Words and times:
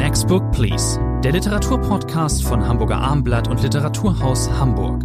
Next 0.00 0.28
Book 0.28 0.50
Please, 0.52 0.98
der 1.22 1.32
Literaturpodcast 1.32 2.42
von 2.42 2.66
Hamburger 2.66 2.96
Armblatt 2.96 3.48
und 3.48 3.62
Literaturhaus 3.62 4.50
Hamburg. 4.50 5.04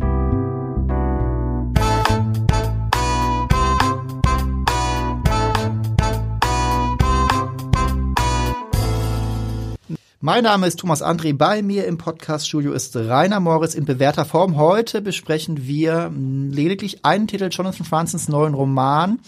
Mein 10.22 10.46
Name 10.46 10.66
ist 10.66 10.80
Thomas 10.80 11.04
André. 11.04 11.36
Bei 11.36 11.62
mir 11.62 11.86
im 11.88 11.98
Podcaststudio 11.98 12.72
ist 12.72 12.96
Rainer 12.96 13.42
Moritz 13.42 13.76
in 13.76 13.84
bewährter 13.84 14.24
Form. 14.24 14.56
Heute 14.56 15.02
besprechen 15.02 15.68
wir 15.68 16.10
lediglich 16.16 17.04
einen 17.04 17.28
Titel 17.28 17.50
Jonathan 17.52 17.86
Franzens 17.86 18.30
neuen 18.30 18.54
Roman. 18.54 19.20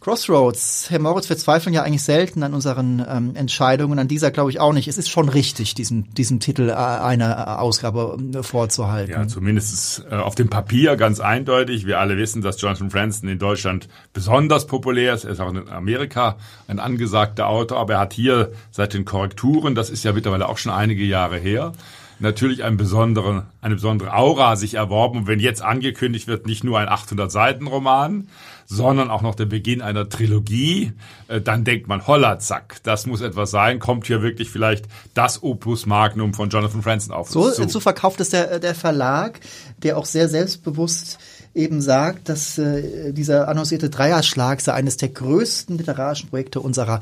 Crossroads. 0.00 0.86
Herr 0.88 0.98
Moritz, 0.98 1.28
wir 1.28 1.36
zweifeln 1.36 1.74
ja 1.74 1.82
eigentlich 1.82 2.02
selten 2.02 2.42
an 2.42 2.54
unseren 2.54 3.04
ähm, 3.06 3.36
Entscheidungen. 3.36 3.98
An 3.98 4.08
dieser 4.08 4.30
glaube 4.30 4.50
ich 4.50 4.58
auch 4.58 4.72
nicht. 4.72 4.88
Es 4.88 4.96
ist 4.96 5.10
schon 5.10 5.28
richtig, 5.28 5.74
diesen, 5.74 6.08
diesen 6.14 6.40
Titel 6.40 6.70
äh, 6.70 6.72
einer 6.72 7.60
Ausgabe 7.60 8.16
äh, 8.32 8.42
vorzuhalten. 8.42 9.12
Ja, 9.12 9.28
zumindest 9.28 10.06
äh, 10.10 10.14
auf 10.14 10.34
dem 10.34 10.48
Papier 10.48 10.96
ganz 10.96 11.20
eindeutig. 11.20 11.86
Wir 11.86 12.00
alle 12.00 12.16
wissen, 12.16 12.40
dass 12.40 12.58
Jonathan 12.58 12.90
Franzen 12.90 13.28
in 13.28 13.38
Deutschland 13.38 13.88
besonders 14.14 14.66
populär 14.66 15.12
ist. 15.12 15.24
Er 15.24 15.32
ist 15.32 15.40
auch 15.40 15.50
in 15.50 15.68
Amerika 15.68 16.36
ein 16.66 16.78
angesagter 16.78 17.46
Autor, 17.46 17.78
aber 17.78 17.94
er 17.94 18.00
hat 18.00 18.14
hier 18.14 18.52
seit 18.70 18.94
den 18.94 19.04
Korrekturen, 19.04 19.74
das 19.74 19.90
ist 19.90 20.02
ja 20.02 20.14
mittlerweile 20.14 20.48
auch 20.48 20.56
schon 20.56 20.72
einige 20.72 21.04
Jahre 21.04 21.36
her, 21.36 21.72
natürlich 22.20 22.64
einen 22.64 22.76
besonderen, 22.76 23.44
eine 23.60 23.74
besondere 23.74 24.14
Aura 24.14 24.56
sich 24.56 24.74
erworben. 24.74 25.18
Und 25.20 25.26
wenn 25.26 25.40
jetzt 25.40 25.62
angekündigt 25.62 26.26
wird, 26.26 26.46
nicht 26.46 26.64
nur 26.64 26.78
ein 26.78 26.88
800-Seiten-Roman, 26.88 28.28
sondern 28.66 29.10
auch 29.10 29.22
noch 29.22 29.34
der 29.34 29.46
Beginn 29.46 29.82
einer 29.82 30.08
Trilogie, 30.08 30.92
äh, 31.28 31.40
dann 31.40 31.64
denkt 31.64 31.88
man, 31.88 32.06
holla, 32.06 32.38
zack, 32.38 32.76
das 32.84 33.06
muss 33.06 33.20
etwas 33.20 33.50
sein, 33.50 33.80
kommt 33.80 34.06
hier 34.06 34.22
wirklich 34.22 34.50
vielleicht 34.50 34.86
das 35.14 35.42
Opus 35.42 35.86
Magnum 35.86 36.34
von 36.34 36.50
Jonathan 36.50 36.82
Franzen 36.82 37.12
auf 37.12 37.28
so, 37.28 37.50
zu. 37.50 37.68
So 37.68 37.80
verkauft 37.80 38.20
es 38.20 38.30
der, 38.30 38.60
der 38.60 38.74
Verlag, 38.74 39.40
der 39.78 39.98
auch 39.98 40.04
sehr 40.04 40.28
selbstbewusst 40.28 41.18
eben 41.54 41.80
sagt, 41.80 42.28
dass 42.28 42.58
äh, 42.58 43.12
dieser 43.12 43.48
annoncierte 43.48 43.88
Dreierschlag 43.90 44.60
sei 44.60 44.72
eines 44.72 44.98
der 44.98 45.08
größten 45.08 45.78
literarischen 45.78 46.30
Projekte 46.30 46.60
unserer 46.60 47.00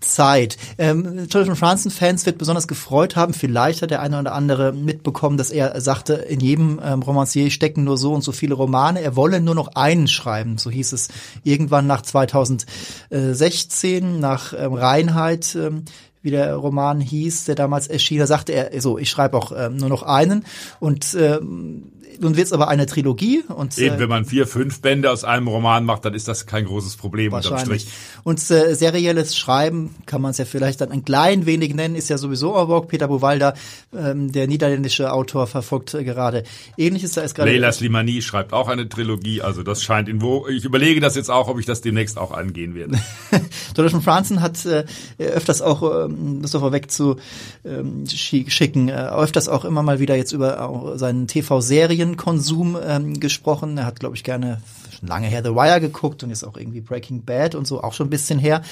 Zeit. 0.00 0.56
Ähm, 0.78 1.26
Jonathan 1.28 1.56
Franzen-Fans 1.56 2.24
wird 2.24 2.38
besonders 2.38 2.68
gefreut 2.68 3.16
haben. 3.16 3.34
Vielleicht 3.34 3.82
hat 3.82 3.90
der 3.90 4.00
eine 4.00 4.18
oder 4.18 4.32
andere 4.32 4.72
mitbekommen, 4.72 5.36
dass 5.36 5.50
er 5.50 5.78
sagte, 5.80 6.14
in 6.14 6.40
jedem 6.40 6.80
ähm, 6.82 7.02
Romancier 7.02 7.50
stecken 7.50 7.84
nur 7.84 7.98
so 7.98 8.14
und 8.14 8.22
so 8.22 8.32
viele 8.32 8.54
Romane. 8.54 9.02
Er 9.02 9.14
wolle 9.14 9.42
nur 9.42 9.54
noch 9.54 9.74
einen 9.74 10.08
schreiben. 10.08 10.56
So 10.56 10.70
hieß 10.70 10.92
es 10.92 11.08
irgendwann 11.44 11.86
nach 11.86 12.00
2016, 12.00 14.20
nach 14.20 14.54
ähm, 14.56 14.72
Reinheit. 14.72 15.54
Ähm, 15.54 15.84
wie 16.22 16.30
der 16.30 16.54
Roman 16.54 17.00
hieß, 17.00 17.46
der 17.46 17.56
damals 17.56 17.88
erschien, 17.88 18.20
da 18.20 18.28
sagte 18.28 18.52
er, 18.52 18.80
so, 18.80 18.96
ich 18.96 19.10
schreibe 19.10 19.36
auch 19.36 19.50
ähm, 19.56 19.76
nur 19.76 19.88
noch 19.88 20.04
einen. 20.04 20.44
Und 20.78 21.16
ähm, 21.18 21.90
nun 22.22 22.36
wird 22.36 22.46
es 22.46 22.52
aber 22.52 22.68
eine 22.68 22.86
Trilogie. 22.86 23.42
Und, 23.48 23.76
Eben, 23.78 23.96
äh, 23.96 23.98
wenn 23.98 24.08
man 24.08 24.24
vier, 24.24 24.46
fünf 24.46 24.80
Bände 24.80 25.10
aus 25.10 25.24
einem 25.24 25.48
Roman 25.48 25.84
macht, 25.84 26.04
dann 26.04 26.14
ist 26.14 26.28
das 26.28 26.46
kein 26.46 26.64
großes 26.64 26.96
Problem 26.96 27.32
unterm 27.32 27.58
Strich. 27.58 27.86
Und 28.24 28.38
äh, 28.50 28.74
serielles 28.74 29.36
Schreiben 29.36 29.94
kann 30.06 30.22
man 30.22 30.30
es 30.30 30.38
ja 30.38 30.44
vielleicht 30.44 30.80
dann 30.80 30.90
ein 30.90 31.04
klein 31.04 31.46
wenig 31.46 31.74
nennen, 31.74 31.96
ist 31.96 32.08
ja 32.08 32.18
sowieso 32.18 32.54
auch 32.54 32.86
Peter 32.88 33.08
Buwalda, 33.08 33.54
ähm, 33.94 34.32
der 34.32 34.46
niederländische 34.46 35.12
Autor, 35.12 35.46
verfolgt 35.46 35.94
äh, 35.94 36.04
gerade 36.04 36.44
Ähnliches. 36.76 37.12
Da 37.12 37.22
ist 37.22 37.34
gerade 37.34 37.50
Leila 37.50 37.72
Slimani 37.72 38.22
schreibt 38.22 38.52
auch 38.52 38.68
eine 38.68 38.88
Trilogie, 38.88 39.42
also 39.42 39.62
das 39.62 39.82
scheint 39.82 40.08
in 40.08 40.22
wo. 40.22 40.46
Ich 40.48 40.64
überlege 40.64 41.00
das 41.00 41.16
jetzt 41.16 41.30
auch, 41.30 41.48
ob 41.48 41.58
ich 41.58 41.66
das 41.66 41.80
demnächst 41.80 42.18
auch 42.18 42.32
angehen 42.32 42.74
werde. 42.74 42.98
Jonathan 43.76 44.02
Franzen 44.02 44.40
hat 44.40 44.64
äh, 44.64 44.84
öfters 45.18 45.60
auch, 45.60 46.06
ähm, 46.06 46.40
das 46.42 46.52
doch 46.52 46.60
vorweg 46.60 46.90
zu 46.90 47.16
ähm, 47.64 48.06
schicken, 48.06 48.88
äh, 48.88 48.92
öfters 48.92 49.48
auch 49.48 49.64
immer 49.64 49.82
mal 49.82 49.98
wieder 49.98 50.16
jetzt 50.16 50.32
über 50.32 50.68
auch 50.68 50.96
seinen 50.96 51.26
TV-Serien 51.26 52.11
Serienkonsum 52.12 52.78
ähm, 52.84 53.20
gesprochen. 53.20 53.78
Er 53.78 53.86
hat, 53.86 54.00
glaube 54.00 54.16
ich, 54.16 54.24
gerne 54.24 54.60
lange 55.00 55.26
her 55.26 55.42
The 55.42 55.50
Wire 55.50 55.80
geguckt 55.80 56.22
und 56.22 56.30
ist 56.30 56.44
auch 56.44 56.56
irgendwie 56.56 56.80
Breaking 56.80 57.24
Bad 57.24 57.54
und 57.54 57.66
so 57.66 57.82
auch 57.82 57.92
schon 57.92 58.06
ein 58.06 58.10
bisschen 58.10 58.38
her. 58.38 58.62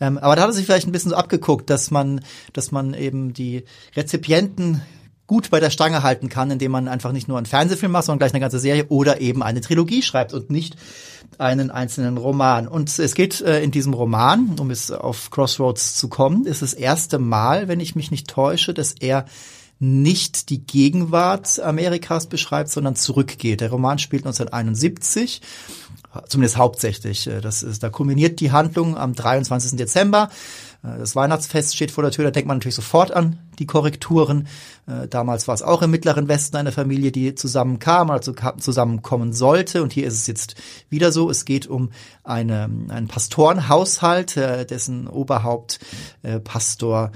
Ähm, 0.00 0.18
aber 0.18 0.36
da 0.36 0.42
hat 0.42 0.50
er 0.50 0.52
sich 0.52 0.66
vielleicht 0.66 0.86
ein 0.86 0.92
bisschen 0.92 1.10
so 1.10 1.16
abgeguckt, 1.16 1.70
dass 1.70 1.90
man, 1.90 2.20
dass 2.52 2.70
man 2.70 2.94
eben 2.94 3.32
die 3.32 3.64
Rezipienten 3.96 4.82
gut 5.26 5.50
bei 5.50 5.60
der 5.60 5.70
Stange 5.70 6.02
halten 6.02 6.28
kann, 6.28 6.50
indem 6.50 6.72
man 6.72 6.88
einfach 6.88 7.12
nicht 7.12 7.28
nur 7.28 7.38
einen 7.38 7.46
Fernsehfilm 7.46 7.92
macht, 7.92 8.04
sondern 8.04 8.18
gleich 8.18 8.32
eine 8.32 8.40
ganze 8.40 8.58
Serie 8.58 8.86
oder 8.88 9.20
eben 9.20 9.42
eine 9.42 9.60
Trilogie 9.60 10.02
schreibt 10.02 10.34
und 10.34 10.50
nicht 10.50 10.76
einen 11.38 11.70
einzelnen 11.70 12.18
Roman. 12.18 12.66
Und 12.66 12.98
es 12.98 13.14
geht 13.14 13.40
äh, 13.40 13.62
in 13.62 13.70
diesem 13.70 13.94
Roman, 13.94 14.56
um 14.58 14.70
es 14.70 14.90
auf 14.90 15.30
Crossroads 15.30 15.94
zu 15.94 16.08
kommen, 16.08 16.46
ist 16.46 16.62
das 16.62 16.74
erste 16.74 17.18
Mal, 17.18 17.68
wenn 17.68 17.80
ich 17.80 17.94
mich 17.94 18.10
nicht 18.10 18.28
täusche, 18.28 18.74
dass 18.74 18.92
er 18.92 19.24
nicht 19.80 20.50
die 20.50 20.64
Gegenwart 20.64 21.58
Amerikas 21.58 22.28
beschreibt, 22.28 22.70
sondern 22.70 22.94
zurückgeht. 22.94 23.60
Der 23.60 23.70
Roman 23.70 23.98
spielt 23.98 24.24
1971 24.24 25.40
zumindest 26.26 26.56
hauptsächlich. 26.56 27.26
Äh, 27.26 27.40
das 27.40 27.62
ist, 27.62 27.82
da 27.82 27.88
kulminiert 27.88 28.40
die 28.40 28.52
Handlung 28.52 28.96
am 28.96 29.14
23. 29.14 29.76
Dezember. 29.78 30.30
Äh, 30.82 30.98
das 30.98 31.16
Weihnachtsfest 31.16 31.74
steht 31.74 31.90
vor 31.90 32.02
der 32.02 32.12
Tür, 32.12 32.24
da 32.24 32.30
denkt 32.30 32.48
man 32.48 32.58
natürlich 32.58 32.74
sofort 32.74 33.12
an 33.12 33.38
die 33.60 33.66
Korrekturen. 33.66 34.48
Äh, 34.88 35.06
damals 35.06 35.46
war 35.46 35.54
es 35.54 35.62
auch 35.62 35.82
im 35.82 35.90
Mittleren 35.90 36.26
Westen 36.26 36.56
eine 36.56 36.72
Familie, 36.72 37.12
die 37.12 37.34
zusammenkam, 37.34 38.10
also 38.10 38.34
zusammenkommen 38.58 39.32
sollte. 39.32 39.82
Und 39.82 39.92
hier 39.92 40.06
ist 40.06 40.14
es 40.14 40.26
jetzt 40.26 40.56
wieder 40.88 41.12
so. 41.12 41.30
Es 41.30 41.44
geht 41.44 41.68
um 41.68 41.90
eine, 42.24 42.68
einen 42.88 43.06
Pastorenhaushalt, 43.06 44.36
äh, 44.36 44.66
dessen 44.66 45.06
Oberhaupt 45.06 45.78
Pastor 46.44 47.12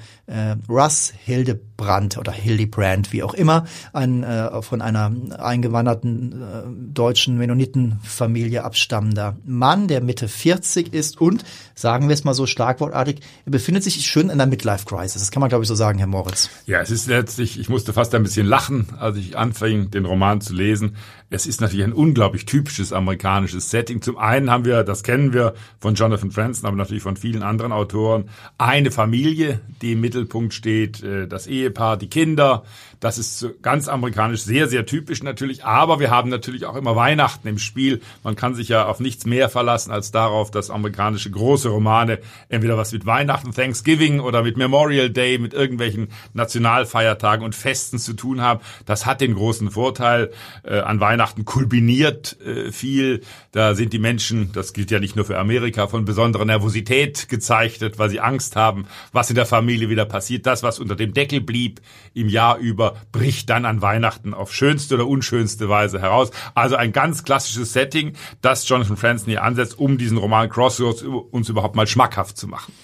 Russ 0.69 1.12
Hildebrand 1.25 2.19
oder 2.19 2.33
Hildebrand, 2.33 3.12
wie 3.12 3.22
auch 3.22 3.34
immer, 3.34 3.65
ein 3.93 4.25
von 4.62 4.83
einer 4.83 5.12
eingewanderten 5.38 6.93
deutschen 6.93 7.38
Mennonitenfamilie 7.38 8.65
abstammender 8.65 9.37
Mann, 9.44 9.88
der 9.88 10.03
Mitte 10.03 10.28
40 10.28 10.93
ist 10.93 11.21
und, 11.21 11.44
sagen 11.75 12.09
wir 12.09 12.15
es 12.15 12.25
mal 12.25 12.34
so 12.34 12.47
schlagwortartig, 12.47 13.21
er 13.44 13.53
befindet 13.53 13.84
sich 13.84 14.04
schön 14.06 14.31
in 14.31 14.38
der 14.38 14.47
Midlife-Crisis. 14.47 15.21
Das 15.21 15.31
kann 15.31 15.41
man, 15.41 15.49
glaube 15.49 15.65
ich, 15.65 15.69
so 15.69 15.75
sagen, 15.75 15.99
Herr 15.99 16.06
Moritz. 16.06 16.34
Platz. 16.34 16.50
Ja, 16.67 16.81
es 16.81 16.91
ist 16.91 17.06
letztlich, 17.06 17.61
ich 17.61 17.69
musste 17.69 17.93
fast 17.93 18.15
ein 18.15 18.22
bisschen 18.25 18.47
lachen, 18.47 18.89
als 18.99 19.17
ich 19.17 19.39
anfing, 19.39 19.91
den 19.91 20.05
Roman 20.05 20.41
zu 20.41 20.53
lesen. 20.53 20.97
Es 21.34 21.47
ist 21.47 21.61
natürlich 21.61 21.84
ein 21.84 21.93
unglaublich 21.93 22.47
typisches 22.47 22.93
amerikanisches 22.93 23.69
Setting. 23.69 24.00
Zum 24.00 24.17
einen 24.19 24.53
haben 24.53 24.65
wir, 24.65 24.84
das 24.84 25.03
kennen 25.03 25.33
wir 25.33 25.55
von 25.81 25.97
Jonathan 25.97 26.31
Franzen, 26.31 26.65
aber 26.65 26.77
natürlich 26.77 27.03
von 27.03 27.17
vielen 27.17 27.43
anderen 27.43 27.72
Autoren, 27.72 28.31
eine 28.56 28.93
Familie, 28.93 29.61
die 29.83 29.95
im 29.95 30.00
Mittelpunkt 30.00 30.55
steht, 30.55 31.03
äh, 31.03 31.27
das 31.27 31.49
Ehepaar, 31.49 31.97
die 31.97 32.09
Kinder. 32.09 32.62
Das 33.00 33.19
ist 33.19 33.49
ganz 33.62 33.89
amerikanisch 33.89 34.43
sehr, 34.43 34.69
sehr 34.69 34.87
typisch 34.87 35.25
natürlich. 35.25 35.65
Aber 35.65 35.99
wir 35.99 36.11
haben 36.12 36.31
natürlich 36.31 36.67
auch 36.67 36.77
immer 36.77 36.95
Weihnachten 36.95 37.49
im 37.49 37.59
Spiel. 37.59 38.01
Man 38.22 38.37
kann 38.37 38.55
sich 38.55 38.69
ja 38.69 38.87
auf 38.87 39.01
nichts 39.01 39.27
mehr 39.27 39.49
verlassen 39.49 39.91
als 39.91 40.12
darauf, 40.12 40.53
dass 40.53 40.71
amerikanische 40.71 41.33
große 41.33 41.69
Romane 41.69 42.21
entweder 42.49 42.78
was 42.78 42.93
mit 42.93 43.06
Weihnachten, 43.06 43.51
Thanksgiving 43.51 44.21
oder 44.21 44.45
mit 44.45 44.56
Memorial 44.56 45.11
Day, 45.11 45.39
mit 45.39 45.53
irgendwelchen 45.53 46.11
Nationalfeiertagen 46.33 47.45
und 47.45 47.56
Festen 47.56 47.99
zu 47.99 48.12
tun 48.12 48.41
haben. 48.41 48.61
Das 48.87 49.05
hat 49.05 49.21
den 49.21 49.34
großen 49.34 49.72
Vorteil 49.72 50.31
äh, 50.62 50.78
an 50.78 51.01
Weihnachten 51.01 51.23
Weihnachten 51.24 51.46
kulminiert 51.46 52.38
äh, 52.42 52.70
viel. 52.70 53.22
Da 53.50 53.74
sind 53.74 53.94
die 53.94 53.98
Menschen, 53.98 54.52
das 54.52 54.74
gilt 54.74 54.90
ja 54.90 55.00
nicht 55.00 55.16
nur 55.16 55.24
für 55.24 55.38
Amerika, 55.38 55.86
von 55.86 56.04
besonderer 56.04 56.44
Nervosität 56.44 57.30
gezeichnet, 57.30 57.98
weil 57.98 58.10
sie 58.10 58.20
Angst 58.20 58.56
haben, 58.56 58.84
was 59.12 59.30
in 59.30 59.36
der 59.36 59.46
Familie 59.46 59.88
wieder 59.88 60.04
passiert. 60.04 60.44
Das, 60.44 60.62
was 60.62 60.78
unter 60.78 60.96
dem 60.96 61.14
Deckel 61.14 61.40
blieb 61.40 61.80
im 62.12 62.28
Jahr 62.28 62.58
über, 62.58 62.96
bricht 63.10 63.48
dann 63.48 63.64
an 63.64 63.80
Weihnachten 63.80 64.34
auf 64.34 64.52
schönste 64.52 64.96
oder 64.96 65.06
unschönste 65.06 65.70
Weise 65.70 65.98
heraus. 65.98 66.30
Also 66.54 66.76
ein 66.76 66.92
ganz 66.92 67.24
klassisches 67.24 67.72
Setting, 67.72 68.12
das 68.42 68.68
Jonathan 68.68 68.98
Franzen 68.98 69.30
hier 69.30 69.44
ansetzt, 69.44 69.78
um 69.78 69.96
diesen 69.96 70.18
Roman 70.18 70.50
Crossroads 70.50 71.02
uns 71.04 71.48
überhaupt 71.48 71.74
mal 71.74 71.86
schmackhaft 71.86 72.36
zu 72.36 72.48
machen 72.48 72.74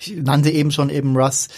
ich 0.00 0.16
nannte 0.16 0.50
eben 0.50 0.70
schon 0.70 0.90
eben 0.90 1.16
Russ, 1.16 1.48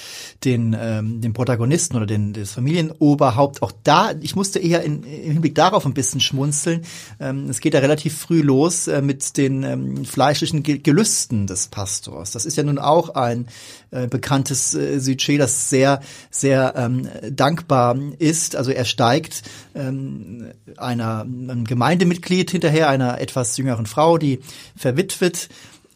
den, 0.45 0.77
ähm, 0.79 1.21
den 1.21 1.33
Protagonisten 1.33 1.97
oder 1.97 2.07
den, 2.07 2.33
das 2.33 2.53
Familienoberhaupt. 2.53 3.63
Auch 3.63 3.73
da, 3.85 4.13
ich 4.21 4.35
musste 4.35 4.59
eher 4.59 4.83
in, 4.83 5.05
im 5.05 5.33
Hinblick 5.33 5.55
darauf 5.55 5.87
ein 5.87 5.95
bisschen 5.95 6.21
schmunzeln. 6.21 6.83
Ähm, 7.21 7.49
es 7.49 7.61
geht 7.61 7.75
ja 7.75 7.81
relativ 7.81 8.19
früh 8.19 8.43
los 8.43 8.89
äh, 8.89 9.01
mit 9.01 9.37
den 9.37 9.63
ähm, 9.63 10.05
fleischlichen 10.05 10.63
Gelüsten 10.63 11.47
des 11.47 11.69
Pastors. 11.69 12.33
Das 12.33 12.45
ist 12.45 12.57
ja 12.57 12.65
nun 12.65 12.79
auch 12.79 13.11
ein 13.11 13.47
äh, 13.93 14.09
bekanntes 14.09 14.75
äh, 14.75 14.99
Sujet, 14.99 15.41
das 15.41 15.71
sehr, 15.71 16.01
sehr 16.31 16.75
ähm, 16.77 17.09
dankbar 17.31 17.97
ist. 18.19 18.57
Also 18.57 18.73
er 18.73 18.85
steigt 18.85 19.43
ähm, 19.75 20.53
einer 20.77 21.21
einem 21.23 21.65
Gemeindemitglied 21.65 22.51
hinterher, 22.51 22.89
einer 22.89 23.21
etwas 23.21 23.57
jüngeren 23.57 23.87
Frau, 23.87 24.19
die 24.19 24.41
verwitwet 24.77 25.49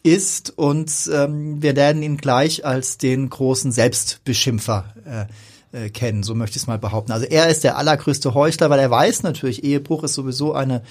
ist 0.07 0.57
und 0.57 0.91
ähm, 1.13 1.61
wir 1.61 1.75
werden 1.75 2.01
ihn 2.01 2.17
gleich 2.17 2.65
als 2.65 2.97
den 2.97 3.29
großen 3.29 3.73
Selbstbeschimpfer 3.73 5.27
äh, 5.73 5.85
äh, 5.85 5.89
kennen, 5.89 6.23
so 6.23 6.33
möchte 6.33 6.55
ich 6.55 6.63
es 6.63 6.67
mal 6.67 6.79
behaupten. 6.79 7.11
Also 7.11 7.25
er 7.25 7.49
ist 7.49 7.65
der 7.65 7.77
allergrößte 7.77 8.33
Heuchler, 8.33 8.69
weil 8.69 8.79
er 8.79 8.89
weiß 8.89 9.23
natürlich, 9.23 9.65
Ehebruch 9.65 10.03
ist 10.03 10.13
sowieso 10.13 10.53
eine 10.53 10.81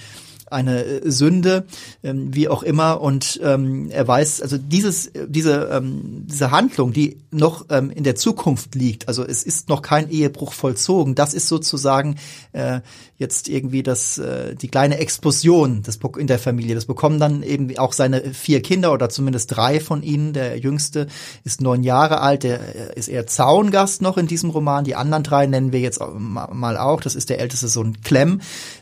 eine 0.51 0.85
äh, 0.85 1.11
Sünde, 1.11 1.67
ähm, 2.03 2.35
wie 2.35 2.49
auch 2.49 2.63
immer. 2.63 3.01
Und 3.01 3.41
ähm, 3.43 3.91
er 3.91 4.07
weiß, 4.07 4.43
also 4.43 4.59
dieses, 4.59 5.11
diese, 5.27 5.69
ähm, 5.73 6.25
diese 6.27 6.51
Handlung, 6.51 6.93
die 6.93 7.19
noch 7.31 7.67
ähm, 7.71 7.91
in 7.91 8.05
der 8.05 8.15
Zukunft 8.15 8.75
liegt, 8.75 9.09
also 9.09 9.25
es 9.25 9.43
ist 9.43 9.69
noch 9.69 9.83
kein 9.83 10.11
Ehebruch 10.11 10.53
vollzogen, 10.53 11.15
das 11.15 11.35
ist 11.35 11.49
sozusagen 11.49 12.17
äh, 12.53 12.81
jetzt 13.19 13.49
irgendwie 13.49 13.83
das, 13.83 14.19
äh, 14.19 14.55
die 14.55 14.69
kleine 14.69 14.99
Explosion 14.99 15.83
des, 15.83 15.99
in 16.19 16.27
der 16.27 16.39
Familie. 16.39 16.75
Das 16.75 16.85
bekommen 16.85 17.19
dann 17.19 17.43
eben 17.43 17.77
auch 17.79 17.93
seine 17.93 18.35
vier 18.35 18.63
Kinder 18.63 18.93
oder 18.93 19.09
zumindest 19.09 19.57
drei 19.57 19.81
von 19.81 20.03
ihnen. 20.03 20.33
Der 20.33 20.59
jüngste 20.59 21.07
ist 21.45 21.61
neun 21.61 21.83
Jahre 21.83 22.21
alt, 22.21 22.43
der 22.43 22.61
äh, 22.61 22.99
ist 22.99 23.09
eher 23.09 23.27
Zaungast 23.27 24.03
noch 24.03 24.19
in 24.19 24.27
diesem 24.27 24.51
Roman. 24.51 24.85
Die 24.85 24.95
anderen 24.95 25.23
drei 25.23 25.47
nennen 25.47 25.73
wir 25.73 25.81
jetzt 25.81 26.01
mal 26.19 26.77
auch. 26.77 27.01
Das 27.01 27.15
ist 27.15 27.31
der 27.31 27.41
älteste 27.41 27.69
Sohn 27.69 28.01
Clem, 28.03 28.41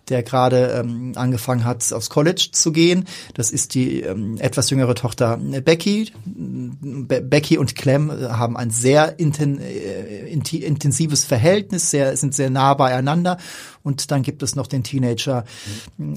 der 0.08 0.22
gerade 0.22 0.82
ähm, 0.84 1.12
angefangen 1.14 1.64
hat, 1.64 1.92
aufs 1.92 2.10
College 2.10 2.48
zu 2.52 2.72
gehen. 2.72 3.06
Das 3.34 3.50
ist 3.50 3.74
die 3.74 4.00
ähm, 4.00 4.36
etwas 4.38 4.70
jüngere 4.70 4.94
Tochter 4.94 5.38
äh, 5.52 5.60
Becky. 5.60 6.12
Be 6.24 7.20
Becky 7.20 7.58
und 7.58 7.74
Clem 7.74 8.10
äh, 8.10 8.28
haben 8.28 8.56
ein 8.56 8.70
sehr 8.70 9.18
inten 9.18 9.60
äh, 9.60 10.26
intensives 10.26 11.24
Verhältnis, 11.24 11.90
sehr, 11.90 12.16
sind 12.16 12.34
sehr 12.34 12.50
nah 12.50 12.74
beieinander. 12.74 13.38
Und 13.84 14.10
dann 14.10 14.22
gibt 14.22 14.42
es 14.42 14.56
noch 14.56 14.66
den 14.66 14.82
Teenager 14.82 15.44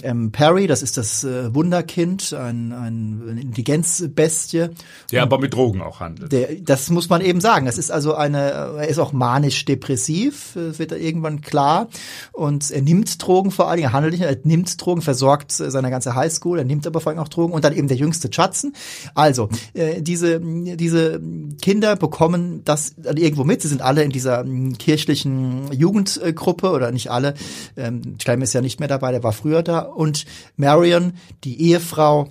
ähm, 0.02 0.32
Perry, 0.32 0.68
das 0.68 0.82
ist 0.82 0.96
das 0.96 1.26
äh, 1.26 1.54
Wunderkind, 1.54 2.34
ein, 2.34 2.72
ein 2.72 3.38
Intelligenzbestie. 3.38 4.70
Der 5.12 5.24
aber 5.24 5.38
mit 5.38 5.54
Drogen 5.54 5.82
auch 5.82 6.00
handelt. 6.00 6.32
Der, 6.32 6.56
das 6.62 6.90
muss 6.90 7.10
man 7.10 7.20
eben 7.20 7.42
sagen. 7.42 7.66
Das 7.66 7.78
ist 7.78 7.92
also 7.92 8.16
eine, 8.16 8.40
er 8.40 8.88
ist 8.88 9.00
auch 9.00 9.12
manisch-depressiv, 9.12 10.56
äh, 10.56 10.80
wird 10.80 10.94
irgendwann 10.94 11.42
klar. 11.42 11.90
Und 12.32 12.72
er 12.72 12.82
nimmt 12.82 13.22
Drogen 13.22 13.52
vor 13.52 13.70
allen 13.78 13.84
Dingen, 13.84 13.94
handelt 13.94 14.14
nicht, 14.14 14.24
er 14.24 14.38
nimmt 14.44 14.84
Drogen, 14.84 15.02
versorgt 15.02 15.52
seine 15.52 15.90
ganze 15.90 16.16
Highschool, 16.16 16.60
er 16.60 16.66
nimmt 16.66 16.88
aber 16.88 17.00
vor 17.00 17.12
allem 17.12 17.20
auch 17.20 17.28
Drogen 17.28 17.54
und 17.54 17.64
dann 17.64 17.74
eben 17.74 17.88
der 17.88 17.98
jüngste 17.98 18.30
Chatzen. 18.30 18.74
Also, 19.14 19.50
äh, 19.74 20.02
diese, 20.02 20.40
diese 20.42 21.22
Kinder 21.62 21.96
bekommen 21.96 22.64
das 22.66 22.96
irgendwo 22.98 23.44
mit. 23.44 23.62
Sie 23.62 23.68
sind 23.68 23.82
alle 23.82 24.04
in 24.04 24.12
dieser 24.12 24.46
kirchlichen 24.78 25.72
Jugendgruppe 25.72 26.72
oder 26.72 26.92
nicht 26.92 27.12
alle, 27.12 27.34
ähm, 27.76 28.18
ist 28.42 28.54
ja 28.54 28.62
nicht 28.62 28.80
mehr 28.80 28.90
dabei, 28.90 29.12
der 29.12 29.24
war 29.24 29.34
früher 29.34 29.64
da. 29.64 29.80
Und 29.80 30.26
Marion, 30.56 31.14
die 31.44 31.62
Ehefrau, 31.62 32.30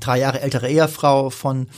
drei 0.00 0.18
Jahre 0.18 0.40
ältere 0.40 0.68
Ehefrau 0.68 1.30
von 1.30 1.68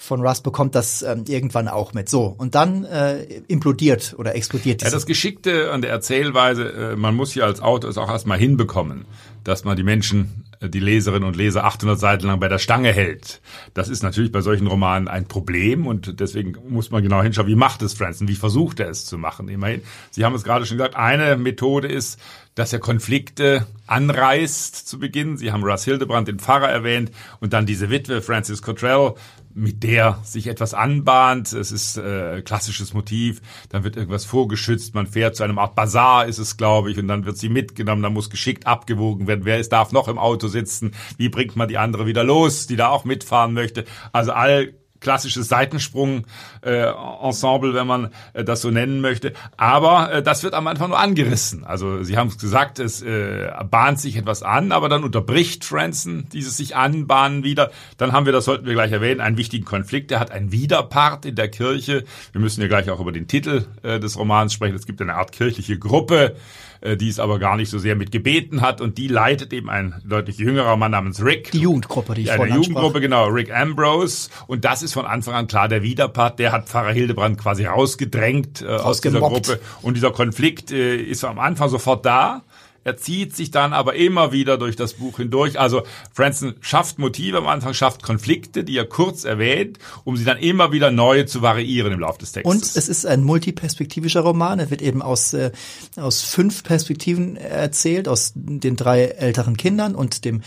von 0.00 0.22
Russ 0.22 0.40
bekommt 0.40 0.74
das 0.74 1.02
ähm, 1.02 1.24
irgendwann 1.28 1.68
auch 1.68 1.92
mit. 1.92 2.08
So, 2.08 2.34
und 2.38 2.54
dann 2.54 2.84
äh, 2.84 3.22
implodiert 3.48 4.14
oder 4.18 4.34
explodiert 4.34 4.82
Ja, 4.82 4.90
das 4.90 5.04
Geschickte 5.04 5.70
an 5.72 5.82
der 5.82 5.90
Erzählweise, 5.90 6.72
äh, 6.72 6.96
man 6.96 7.14
muss 7.14 7.34
ja 7.34 7.44
als 7.44 7.60
Autor 7.60 7.90
es 7.90 7.98
auch 7.98 8.08
erstmal 8.08 8.38
hinbekommen, 8.38 9.04
dass 9.44 9.64
man 9.64 9.76
die 9.76 9.82
Menschen 9.82 10.46
die 10.62 10.80
Leserinnen 10.80 11.26
und 11.26 11.36
Leser 11.36 11.64
800 11.64 11.98
Seiten 11.98 12.26
lang 12.26 12.38
bei 12.38 12.48
der 12.48 12.58
Stange 12.58 12.92
hält. 12.92 13.40
Das 13.72 13.88
ist 13.88 14.02
natürlich 14.02 14.30
bei 14.30 14.42
solchen 14.42 14.66
Romanen 14.66 15.08
ein 15.08 15.26
Problem 15.26 15.86
und 15.86 16.20
deswegen 16.20 16.54
muss 16.68 16.90
man 16.90 17.02
genau 17.02 17.22
hinschauen, 17.22 17.48
wie 17.48 17.54
macht 17.54 17.80
es 17.80 17.94
Franzen, 17.94 18.28
wie 18.28 18.34
versucht 18.34 18.78
er 18.78 18.90
es 18.90 19.06
zu 19.06 19.16
machen. 19.16 19.48
Immerhin, 19.48 19.80
Sie 20.10 20.24
haben 20.24 20.34
es 20.34 20.44
gerade 20.44 20.66
schon 20.66 20.76
gesagt, 20.76 20.96
eine 20.96 21.38
Methode 21.38 21.88
ist, 21.88 22.20
dass 22.54 22.74
er 22.74 22.78
Konflikte 22.78 23.66
anreißt 23.86 24.86
zu 24.86 24.98
Beginn. 24.98 25.38
Sie 25.38 25.50
haben 25.50 25.64
Russ 25.64 25.84
Hildebrand, 25.84 26.28
den 26.28 26.38
Pfarrer, 26.38 26.68
erwähnt 26.68 27.10
und 27.40 27.54
dann 27.54 27.64
diese 27.64 27.88
Witwe 27.88 28.20
Francis 28.20 28.60
Cottrell, 28.60 29.14
mit 29.54 29.82
der 29.82 30.18
sich 30.22 30.46
etwas 30.46 30.74
anbahnt. 30.74 31.52
Es 31.52 31.72
ist 31.72 31.96
äh, 31.96 32.42
klassisches 32.42 32.94
Motiv. 32.94 33.40
Dann 33.68 33.84
wird 33.84 33.96
irgendwas 33.96 34.24
vorgeschützt. 34.24 34.94
Man 34.94 35.06
fährt 35.06 35.36
zu 35.36 35.42
einem 35.42 35.58
Art 35.58 35.74
Bazar, 35.74 36.26
ist 36.26 36.38
es, 36.38 36.56
glaube 36.56 36.90
ich, 36.90 36.98
und 36.98 37.08
dann 37.08 37.24
wird 37.24 37.36
sie 37.36 37.48
mitgenommen. 37.48 38.02
Dann 38.02 38.12
muss 38.12 38.30
geschickt 38.30 38.66
abgewogen 38.66 39.26
werden. 39.26 39.44
Wer 39.44 39.58
ist, 39.58 39.72
darf 39.72 39.92
noch 39.92 40.08
im 40.08 40.18
Auto 40.18 40.48
sitzen? 40.48 40.92
Wie 41.16 41.28
bringt 41.28 41.56
man 41.56 41.68
die 41.68 41.78
andere 41.78 42.06
wieder 42.06 42.24
los, 42.24 42.66
die 42.66 42.76
da 42.76 42.88
auch 42.88 43.04
mitfahren 43.04 43.52
möchte? 43.52 43.84
Also 44.12 44.32
all 44.32 44.74
klassisches 45.00 45.48
Seitensprung-Ensemble, 45.48 47.70
äh, 47.70 47.74
wenn 47.74 47.86
man 47.86 48.10
äh, 48.32 48.44
das 48.44 48.60
so 48.60 48.70
nennen 48.70 49.00
möchte. 49.00 49.32
Aber 49.56 50.12
äh, 50.12 50.22
das 50.22 50.42
wird 50.42 50.54
am 50.54 50.66
Anfang 50.66 50.90
nur 50.90 50.98
angerissen. 50.98 51.64
Also 51.64 52.02
Sie 52.02 52.16
haben 52.16 52.28
es 52.28 52.38
gesagt, 52.38 52.78
es 52.78 53.02
äh, 53.02 53.50
bahnt 53.70 54.00
sich 54.00 54.16
etwas 54.16 54.42
an, 54.42 54.72
aber 54.72 54.88
dann 54.88 55.04
unterbricht 55.04 55.64
Franson 55.64 56.26
dieses 56.32 56.56
sich 56.56 56.76
anbahnen 56.76 57.44
wieder. 57.44 57.70
Dann 57.96 58.12
haben 58.12 58.26
wir, 58.26 58.32
das 58.32 58.44
sollten 58.44 58.66
wir 58.66 58.74
gleich 58.74 58.92
erwähnen, 58.92 59.20
einen 59.20 59.36
wichtigen 59.36 59.64
Konflikt. 59.64 60.12
Er 60.12 60.20
hat 60.20 60.30
einen 60.30 60.52
Widerpart 60.52 61.24
in 61.24 61.34
der 61.34 61.48
Kirche. 61.48 62.04
Wir 62.32 62.40
müssen 62.40 62.60
ja 62.60 62.68
gleich 62.68 62.90
auch 62.90 63.00
über 63.00 63.12
den 63.12 63.26
Titel 63.26 63.64
äh, 63.82 63.98
des 63.98 64.18
Romans 64.18 64.52
sprechen. 64.52 64.76
Es 64.76 64.86
gibt 64.86 65.00
eine 65.00 65.14
Art 65.14 65.32
kirchliche 65.32 65.78
Gruppe, 65.78 66.36
äh, 66.80 66.96
die 66.96 67.08
es 67.08 67.18
aber 67.18 67.38
gar 67.38 67.56
nicht 67.56 67.70
so 67.70 67.78
sehr 67.78 67.94
mit 67.94 68.10
gebeten 68.10 68.60
hat 68.60 68.80
und 68.80 68.98
die 68.98 69.08
leitet 69.08 69.52
eben 69.52 69.68
ein 69.68 70.00
deutlich 70.04 70.38
jüngerer 70.38 70.76
Mann 70.76 70.92
namens 70.92 71.22
Rick. 71.22 71.50
Die 71.52 71.60
Jugendgruppe, 71.60 72.14
die 72.14 72.22
ich 72.22 72.26
ja, 72.28 72.34
Eine 72.34 72.54
Jugendgruppe, 72.54 73.00
genau, 73.00 73.26
Rick 73.26 73.54
Ambrose 73.54 74.30
und 74.46 74.64
das 74.64 74.82
ist 74.82 74.89
von 74.94 75.06
Anfang 75.06 75.34
an 75.34 75.46
klar 75.46 75.68
der 75.68 75.82
Widerpart, 75.82 76.38
der 76.38 76.52
hat 76.52 76.68
Pfarrer 76.68 76.92
Hildebrand 76.92 77.38
quasi 77.38 77.66
rausgedrängt 77.66 78.62
äh, 78.62 78.68
aus 78.68 79.00
dieser 79.00 79.20
Gruppe 79.20 79.60
und 79.82 79.94
dieser 79.94 80.10
Konflikt 80.10 80.70
äh, 80.70 80.96
ist 80.96 81.24
am 81.24 81.38
Anfang 81.38 81.68
sofort 81.68 82.04
da 82.06 82.42
er 82.82 82.96
zieht 82.96 83.36
sich 83.36 83.50
dann 83.50 83.72
aber 83.74 83.94
immer 83.94 84.32
wieder 84.32 84.56
durch 84.56 84.74
das 84.74 84.94
Buch 84.94 85.18
hindurch. 85.18 85.60
Also 85.60 85.82
Franson 86.12 86.54
schafft 86.60 86.98
Motive 86.98 87.38
am 87.38 87.46
Anfang, 87.46 87.74
schafft 87.74 88.02
Konflikte, 88.02 88.64
die 88.64 88.76
er 88.76 88.86
kurz 88.86 89.24
erwähnt, 89.24 89.78
um 90.04 90.16
sie 90.16 90.24
dann 90.24 90.38
immer 90.38 90.72
wieder 90.72 90.90
neu 90.90 91.24
zu 91.24 91.42
variieren 91.42 91.92
im 91.92 92.00
Laufe 92.00 92.20
des 92.20 92.32
Textes. 92.32 92.50
Und 92.50 92.62
es 92.62 92.88
ist 92.88 93.04
ein 93.04 93.22
multiperspektivischer 93.22 94.20
Roman. 94.20 94.58
Er 94.58 94.70
wird 94.70 94.80
eben 94.80 95.02
aus, 95.02 95.34
äh, 95.34 95.50
aus 95.96 96.22
fünf 96.22 96.62
Perspektiven 96.62 97.36
erzählt, 97.36 98.08
aus 98.08 98.32
den 98.34 98.76
drei 98.76 99.04
älteren 99.04 99.58
Kindern 99.58 99.94
und 99.94 100.24
dem 100.24 100.40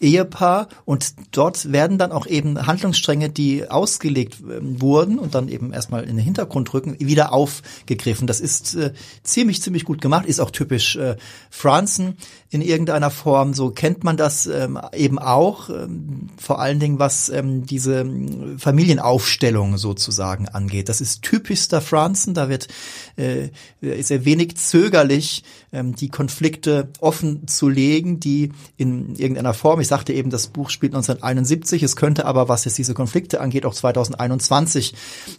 Ehepaar 0.00 0.68
und 0.84 1.14
dort 1.32 1.72
werden 1.72 1.98
dann 1.98 2.12
auch 2.12 2.26
eben 2.26 2.66
Handlungsstränge, 2.66 3.30
die 3.30 3.70
ausgelegt 3.70 4.38
ähm, 4.40 4.80
wurden 4.80 5.18
und 5.18 5.34
dann 5.34 5.48
eben 5.48 5.72
erstmal 5.72 6.02
in 6.02 6.16
den 6.16 6.24
Hintergrund 6.24 6.72
rücken, 6.74 6.96
wieder 6.98 7.32
aufgegriffen. 7.32 8.26
Das 8.26 8.40
ist 8.40 8.74
äh, 8.74 8.92
ziemlich, 9.22 9.62
ziemlich 9.62 9.84
gut 9.84 10.00
gemacht, 10.00 10.26
ist 10.26 10.40
auch 10.40 10.50
typisch 10.50 10.96
äh, 10.96 11.16
Franzen 11.50 12.16
in 12.50 12.60
irgendeiner 12.62 13.10
Form. 13.10 13.54
So 13.54 13.70
kennt 13.70 14.04
man 14.04 14.16
das 14.16 14.46
ähm, 14.46 14.78
eben 14.94 15.18
auch, 15.18 15.70
ähm, 15.70 16.28
vor 16.36 16.60
allen 16.60 16.78
Dingen 16.78 16.98
was 16.98 17.28
ähm, 17.28 17.66
diese 17.66 18.00
ähm, 18.00 18.58
Familienaufstellung 18.58 19.78
sozusagen 19.78 20.48
angeht. 20.48 20.88
Das 20.88 21.00
ist 21.00 21.22
typischster 21.22 21.80
Franzen, 21.80 22.34
da 22.34 22.48
wird 22.48 22.68
äh, 23.16 23.48
er 23.80 24.24
wenig 24.24 24.56
zögerlich, 24.56 25.42
ähm, 25.72 25.94
die 25.94 26.08
Konflikte 26.08 26.88
offen 27.00 27.48
zu 27.48 27.68
legen, 27.68 28.20
die 28.20 28.52
in 28.76 29.16
irgendeiner 29.16 29.54
Form, 29.54 29.80
ich 29.86 29.90
sagte 29.90 30.12
eben, 30.12 30.30
das 30.30 30.48
Buch 30.48 30.70
spielt 30.70 30.94
1971, 30.94 31.80
es 31.84 31.94
könnte 31.94 32.26
aber, 32.26 32.48
was 32.48 32.64
jetzt 32.64 32.76
diese 32.76 32.92
Konflikte 32.92 33.40
angeht, 33.40 33.64
auch 33.64 33.72
2021 33.72 34.94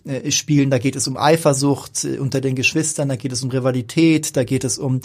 äh, 0.06 0.32
spielen. 0.32 0.70
Da 0.70 0.78
geht 0.78 0.96
es 0.96 1.06
um 1.06 1.18
Eifersucht 1.18 2.06
äh, 2.06 2.18
unter 2.18 2.40
den 2.40 2.56
Geschwistern, 2.56 3.10
da 3.10 3.18
geht 3.18 3.34
es 3.34 3.44
um 3.44 3.50
Rivalität, 3.50 4.38
da 4.38 4.46
geht 4.46 4.64
es 4.64 4.78
um 4.78 5.02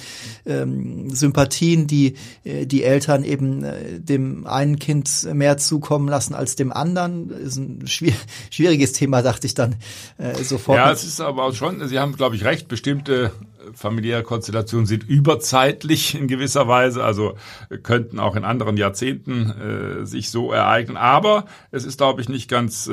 ähm, 0.47 1.11
Sympathien, 1.11 1.89
die 1.89 2.15
äh, 2.45 2.67
die 2.67 2.85
Eltern 2.85 3.25
eben 3.25 3.65
äh, 3.65 3.99
dem 3.99 4.47
einen 4.47 4.79
Kind 4.79 5.29
mehr 5.33 5.57
zukommen 5.57 6.07
lassen 6.07 6.35
als 6.35 6.55
dem 6.55 6.71
anderen. 6.71 7.31
Ist 7.31 7.57
ein 7.57 7.89
schwier 7.89 8.15
schwieriges 8.51 8.93
Thema, 8.93 9.23
dachte 9.23 9.49
ich 9.49 9.55
dann 9.55 9.75
äh, 10.19 10.41
sofort. 10.45 10.79
Ja, 10.79 10.93
es 10.93 11.03
ist 11.03 11.21
aber 11.21 11.47
auch 11.47 11.55
schon, 11.55 11.85
Sie 11.89 11.99
haben, 11.99 12.15
glaube 12.15 12.37
ich, 12.37 12.45
recht, 12.45 12.69
bestimmte 12.69 13.33
familiäre 13.75 14.23
Konstellationen 14.23 14.87
sind 14.87 15.05
überzeitlich 15.05 16.15
in 16.15 16.29
gewisser 16.29 16.69
Weise, 16.69 17.05
also 17.05 17.35
könnten 17.83 18.19
auch 18.19 18.37
in 18.37 18.45
anderen 18.45 18.77
Jahrzehnten 18.77 20.01
äh, 20.03 20.07
sich 20.07 20.31
so 20.31 20.53
ereignen. 20.53 20.97
Aber 20.97 21.47
es 21.71 21.85
ist, 21.85 21.99
glaube 21.99 22.21
ich, 22.21 22.29
nicht 22.29 22.49
ganz 22.49 22.87
äh, 22.87 22.93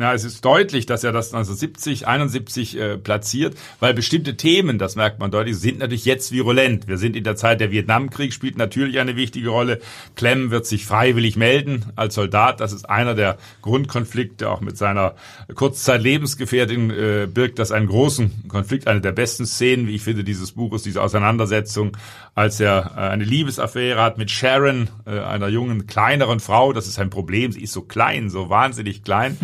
ja, 0.00 0.14
es 0.14 0.24
ist 0.24 0.44
deutlich, 0.44 0.86
dass 0.86 1.04
er 1.04 1.12
das 1.12 1.34
1970, 1.34 2.06
71 2.06 2.78
äh, 2.78 2.96
platziert, 2.96 3.56
weil 3.80 3.92
bestimmte 3.92 4.36
Themen, 4.36 4.78
das 4.78 4.96
merkt 4.96 5.18
man 5.18 5.30
deutlich, 5.30 5.58
sind 5.58 5.78
natürlich 5.78 6.06
jetzt 6.06 6.32
virulent. 6.32 6.88
Wir 6.88 6.96
sind 6.96 7.16
in 7.16 7.24
der 7.24 7.36
Zeit, 7.36 7.60
der 7.60 7.70
Vietnamkrieg 7.70 8.32
spielt 8.32 8.56
natürlich 8.56 8.98
eine 8.98 9.16
wichtige 9.16 9.50
Rolle. 9.50 9.80
Clem 10.16 10.50
wird 10.50 10.64
sich 10.64 10.86
freiwillig 10.86 11.36
melden 11.36 11.84
als 11.96 12.14
Soldat. 12.14 12.60
Das 12.60 12.72
ist 12.72 12.88
einer 12.88 13.14
der 13.14 13.36
Grundkonflikte, 13.60 14.48
auch 14.48 14.62
mit 14.62 14.78
seiner 14.78 15.16
Kurzzeit-Lebensgefährtin 15.54 16.90
äh, 16.90 17.26
birgt 17.26 17.58
das 17.58 17.70
einen 17.70 17.86
großen 17.86 18.48
Konflikt, 18.48 18.86
eine 18.86 19.02
der 19.02 19.12
besten 19.12 19.44
Szenen, 19.44 19.86
wie 19.86 19.96
ich 19.96 20.02
finde, 20.02 20.24
dieses 20.24 20.52
Buches, 20.52 20.82
diese 20.82 21.02
Auseinandersetzung, 21.02 21.96
als 22.34 22.58
er 22.58 22.92
äh, 22.96 23.00
eine 23.00 23.24
Liebesaffäre 23.24 24.00
hat 24.00 24.16
mit 24.16 24.30
Sharon, 24.30 24.88
äh, 25.04 25.18
einer 25.20 25.48
jungen, 25.48 25.86
kleineren 25.86 26.40
Frau. 26.40 26.72
Das 26.72 26.88
ist 26.88 26.98
ein 26.98 27.10
Problem. 27.10 27.52
Sie 27.52 27.62
ist 27.62 27.72
so 27.72 27.82
klein, 27.82 28.30
so 28.30 28.48
wahnsinnig 28.48 29.04
klein. 29.04 29.36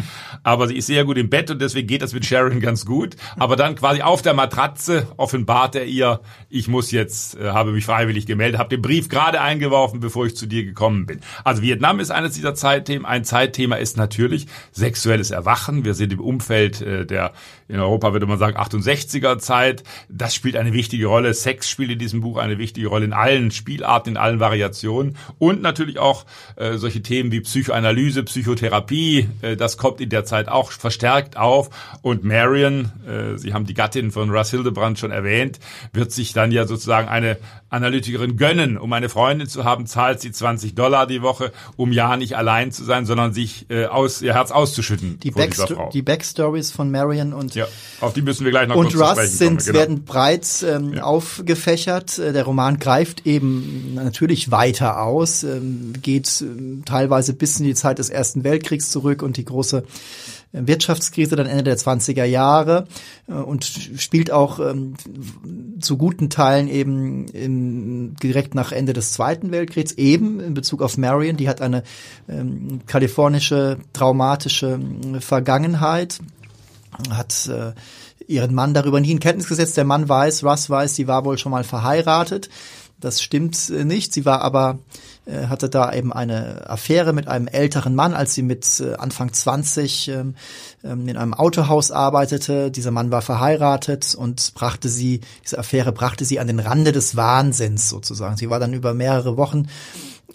Aber 0.46 0.68
sie 0.68 0.76
ist 0.76 0.86
sehr 0.86 1.04
gut 1.04 1.18
im 1.18 1.28
Bett 1.28 1.50
und 1.50 1.60
deswegen 1.60 1.88
geht 1.88 2.02
das 2.02 2.14
mit 2.14 2.24
Sharon 2.24 2.60
ganz 2.60 2.86
gut. 2.86 3.16
Aber 3.36 3.56
dann 3.56 3.74
quasi 3.74 4.02
auf 4.02 4.22
der 4.22 4.32
Matratze 4.32 5.08
offenbart 5.16 5.74
er 5.74 5.86
ihr, 5.86 6.20
ich 6.48 6.68
muss 6.68 6.92
jetzt, 6.92 7.36
äh, 7.36 7.48
habe 7.48 7.72
mich 7.72 7.84
freiwillig 7.84 8.26
gemeldet, 8.26 8.60
habe 8.60 8.68
den 8.68 8.80
Brief 8.80 9.08
gerade 9.08 9.40
eingeworfen, 9.40 9.98
bevor 9.98 10.24
ich 10.24 10.36
zu 10.36 10.46
dir 10.46 10.64
gekommen 10.64 11.04
bin. 11.04 11.18
Also 11.42 11.62
Vietnam 11.62 11.98
ist 11.98 12.12
eines 12.12 12.34
dieser 12.34 12.54
Zeitthemen. 12.54 13.04
Ein 13.04 13.24
Zeitthema 13.24 13.74
ist 13.74 13.96
natürlich 13.96 14.46
sexuelles 14.70 15.32
Erwachen. 15.32 15.84
Wir 15.84 15.94
sind 15.94 16.12
im 16.12 16.20
Umfeld 16.20 16.80
äh, 16.80 17.04
der, 17.04 17.32
in 17.68 17.80
Europa 17.80 18.12
würde 18.12 18.26
man 18.26 18.38
sagen, 18.38 18.56
68er 18.56 19.38
Zeit. 19.38 19.82
Das 20.08 20.34
spielt 20.34 20.56
eine 20.56 20.72
wichtige 20.72 21.06
Rolle. 21.06 21.34
Sex 21.34 21.68
spielt 21.68 21.90
in 21.90 21.98
diesem 21.98 22.20
Buch 22.20 22.38
eine 22.38 22.58
wichtige 22.58 22.88
Rolle 22.88 23.06
in 23.06 23.12
allen 23.12 23.50
Spielarten, 23.50 24.12
in 24.12 24.16
allen 24.16 24.40
Variationen. 24.40 25.16
Und 25.38 25.62
natürlich 25.62 25.98
auch 25.98 26.26
äh, 26.56 26.76
solche 26.76 27.02
Themen 27.02 27.32
wie 27.32 27.40
Psychoanalyse, 27.40 28.22
Psychotherapie. 28.22 29.28
Äh, 29.42 29.56
das 29.56 29.76
kommt 29.78 30.00
in 30.00 30.10
der 30.10 30.24
Zeit 30.24 30.48
auch 30.48 30.70
verstärkt 30.70 31.36
auf. 31.36 31.70
Und 32.02 32.24
Marion, 32.24 32.92
äh, 33.06 33.36
Sie 33.36 33.52
haben 33.52 33.66
die 33.66 33.74
Gattin 33.74 34.12
von 34.12 34.30
Russ 34.30 34.50
Hildebrand 34.50 34.98
schon 34.98 35.10
erwähnt, 35.10 35.58
wird 35.92 36.12
sich 36.12 36.32
dann 36.32 36.52
ja 36.52 36.66
sozusagen 36.66 37.08
eine 37.08 37.36
Analytikerin 37.68 38.36
gönnen. 38.36 38.78
Um 38.78 38.92
eine 38.92 39.08
Freundin 39.08 39.48
zu 39.48 39.64
haben, 39.64 39.86
zahlt 39.86 40.20
sie 40.20 40.30
20 40.30 40.74
Dollar 40.74 41.06
die 41.06 41.22
Woche, 41.22 41.52
um 41.76 41.92
ja 41.92 42.16
nicht 42.16 42.36
allein 42.36 42.70
zu 42.70 42.84
sein, 42.84 43.06
sondern 43.06 43.32
sich 43.32 43.66
äh, 43.70 43.86
aus 43.86 44.22
ihr 44.22 44.34
Herz 44.34 44.52
auszuschütten. 44.52 45.18
Die, 45.20 45.32
Backsto 45.32 45.90
die 45.92 46.02
Backstories 46.02 46.70
von 46.70 46.90
Marion 46.90 47.32
und 47.32 47.55
ja, 47.56 47.66
auf 48.00 48.12
die 48.12 48.22
müssen 48.22 48.44
wir 48.44 48.52
gleich 48.52 48.68
noch 48.68 48.76
und 48.76 48.94
kurz 48.94 49.18
Russ 49.18 49.38
sind 49.38 49.64
genau. 49.64 49.78
werden 49.78 50.04
breit 50.04 50.64
ähm, 50.68 50.94
ja. 50.94 51.02
aufgefächert. 51.02 52.18
Äh, 52.18 52.32
der 52.32 52.44
Roman 52.44 52.78
greift 52.78 53.26
eben 53.26 53.94
natürlich 53.94 54.50
weiter 54.50 55.02
aus, 55.02 55.42
ähm, 55.42 55.94
geht 56.02 56.40
ähm, 56.42 56.82
teilweise 56.84 57.32
bis 57.32 57.58
in 57.58 57.64
die 57.64 57.74
Zeit 57.74 57.98
des 57.98 58.10
Ersten 58.10 58.44
Weltkriegs 58.44 58.90
zurück 58.90 59.22
und 59.22 59.36
die 59.36 59.44
große 59.44 59.84
Wirtschaftskrise 60.52 61.36
dann 61.36 61.46
Ende 61.46 61.64
der 61.64 61.76
20er 61.76 62.24
Jahre 62.24 62.86
äh, 63.28 63.32
und 63.32 63.64
spielt 63.64 64.30
auch 64.30 64.58
ähm, 64.58 64.94
zu 65.80 65.96
guten 65.96 66.30
Teilen 66.30 66.68
eben 66.68 67.26
in, 67.28 68.14
direkt 68.16 68.54
nach 68.54 68.72
Ende 68.72 68.92
des 68.92 69.12
Zweiten 69.12 69.50
Weltkriegs, 69.50 69.92
eben 69.92 70.40
in 70.40 70.54
Bezug 70.54 70.82
auf 70.82 70.96
Marion, 70.96 71.36
die 71.36 71.48
hat 71.48 71.60
eine 71.60 71.82
ähm, 72.28 72.80
kalifornische 72.86 73.78
traumatische 73.92 74.78
äh, 75.14 75.20
Vergangenheit, 75.20 76.20
hat 77.10 77.48
äh, 77.48 77.72
ihren 78.26 78.54
Mann 78.54 78.74
darüber 78.74 79.00
nie 79.00 79.12
in 79.12 79.20
Kenntnis 79.20 79.48
gesetzt. 79.48 79.76
Der 79.76 79.84
Mann 79.84 80.08
weiß, 80.08 80.44
Russ 80.44 80.68
weiß, 80.70 80.94
sie 80.94 81.06
war 81.06 81.24
wohl 81.24 81.38
schon 81.38 81.52
mal 81.52 81.64
verheiratet. 81.64 82.48
Das 83.00 83.20
stimmt 83.20 83.70
äh, 83.70 83.84
nicht. 83.84 84.12
Sie 84.12 84.24
war 84.24 84.40
aber 84.42 84.78
äh, 85.26 85.48
hatte 85.48 85.68
da 85.68 85.92
eben 85.92 86.12
eine 86.12 86.70
Affäre 86.70 87.12
mit 87.12 87.26
einem 87.26 87.48
älteren 87.48 87.94
Mann, 87.94 88.14
als 88.14 88.34
sie 88.34 88.42
mit 88.42 88.80
äh, 88.80 88.94
Anfang 88.94 89.32
20 89.32 90.08
ähm, 90.08 90.34
ähm, 90.84 91.08
in 91.08 91.16
einem 91.16 91.34
Autohaus 91.34 91.90
arbeitete. 91.90 92.70
Dieser 92.70 92.92
Mann 92.92 93.10
war 93.10 93.22
verheiratet 93.22 94.14
und 94.14 94.54
brachte 94.54 94.88
sie, 94.88 95.20
diese 95.44 95.58
Affäre 95.58 95.90
brachte 95.90 96.24
sie 96.24 96.38
an 96.38 96.46
den 96.46 96.60
Rande 96.60 96.92
des 96.92 97.16
Wahnsinns 97.16 97.88
sozusagen. 97.88 98.36
Sie 98.36 98.50
war 98.50 98.60
dann 98.60 98.72
über 98.72 98.94
mehrere 98.94 99.36
Wochen 99.36 99.66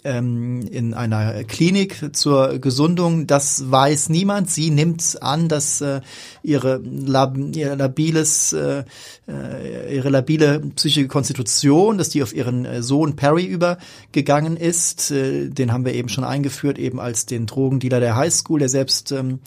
ähm, 0.04 0.62
in 0.70 0.94
einer 0.94 1.44
Klinik 1.44 2.10
zur 2.12 2.58
Gesundung. 2.58 3.26
Das 3.26 3.70
weiß 3.70 4.08
niemand. 4.08 4.50
Sie 4.50 4.70
nimmt 4.70 5.18
an, 5.20 5.48
dass 5.48 5.80
äh, 5.80 6.00
ihre, 6.42 6.80
lab, 6.84 7.36
ihr 7.54 7.76
labiles, 7.76 8.52
äh, 8.52 8.84
äh, 9.28 9.96
ihre 9.96 10.10
labile 10.10 10.60
psychische 10.74 11.06
Konstitution, 11.06 11.98
dass 11.98 12.08
die 12.08 12.22
auf 12.22 12.34
ihren 12.34 12.64
äh, 12.64 12.82
Sohn 12.82 13.14
Perry 13.14 13.44
übergegangen 13.44 14.56
ist. 14.56 15.10
Äh, 15.10 15.48
den 15.48 15.72
haben 15.72 15.84
wir 15.84 15.94
eben 15.94 16.08
schon 16.08 16.24
eingeführt, 16.24 16.78
eben 16.78 16.98
als 16.98 17.26
den 17.26 17.46
Drogendealer 17.46 18.00
der 18.00 18.16
Highschool, 18.16 18.58
der 18.58 18.68
selbst 18.68 19.12
ähm, 19.12 19.38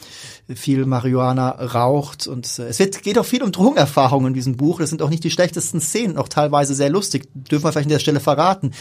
viel 0.54 0.86
Marihuana 0.86 1.50
raucht. 1.50 2.28
Und 2.28 2.60
äh, 2.60 2.68
es 2.68 2.80
wird, 2.80 3.04
geht 3.04 3.20
auch 3.20 3.26
viel 3.26 3.44
um 3.44 3.52
Drogenerfahrungen 3.52 4.30
in 4.30 4.34
diesem 4.34 4.56
Buch. 4.56 4.80
Das 4.80 4.90
sind 4.90 5.02
auch 5.02 5.10
nicht 5.10 5.24
die 5.24 5.32
schlechtesten 5.32 5.82
Szenen, 5.82 6.18
auch 6.18 6.30
teilweise 6.30 6.74
sehr 6.76 6.90
lustig. 6.90 7.28
Dürfen 7.34 7.66
wir 7.66 7.72
vielleicht 7.74 7.88
an 7.88 7.94
der 7.94 8.00
Stelle 8.00 8.20
verraten. 8.22 8.72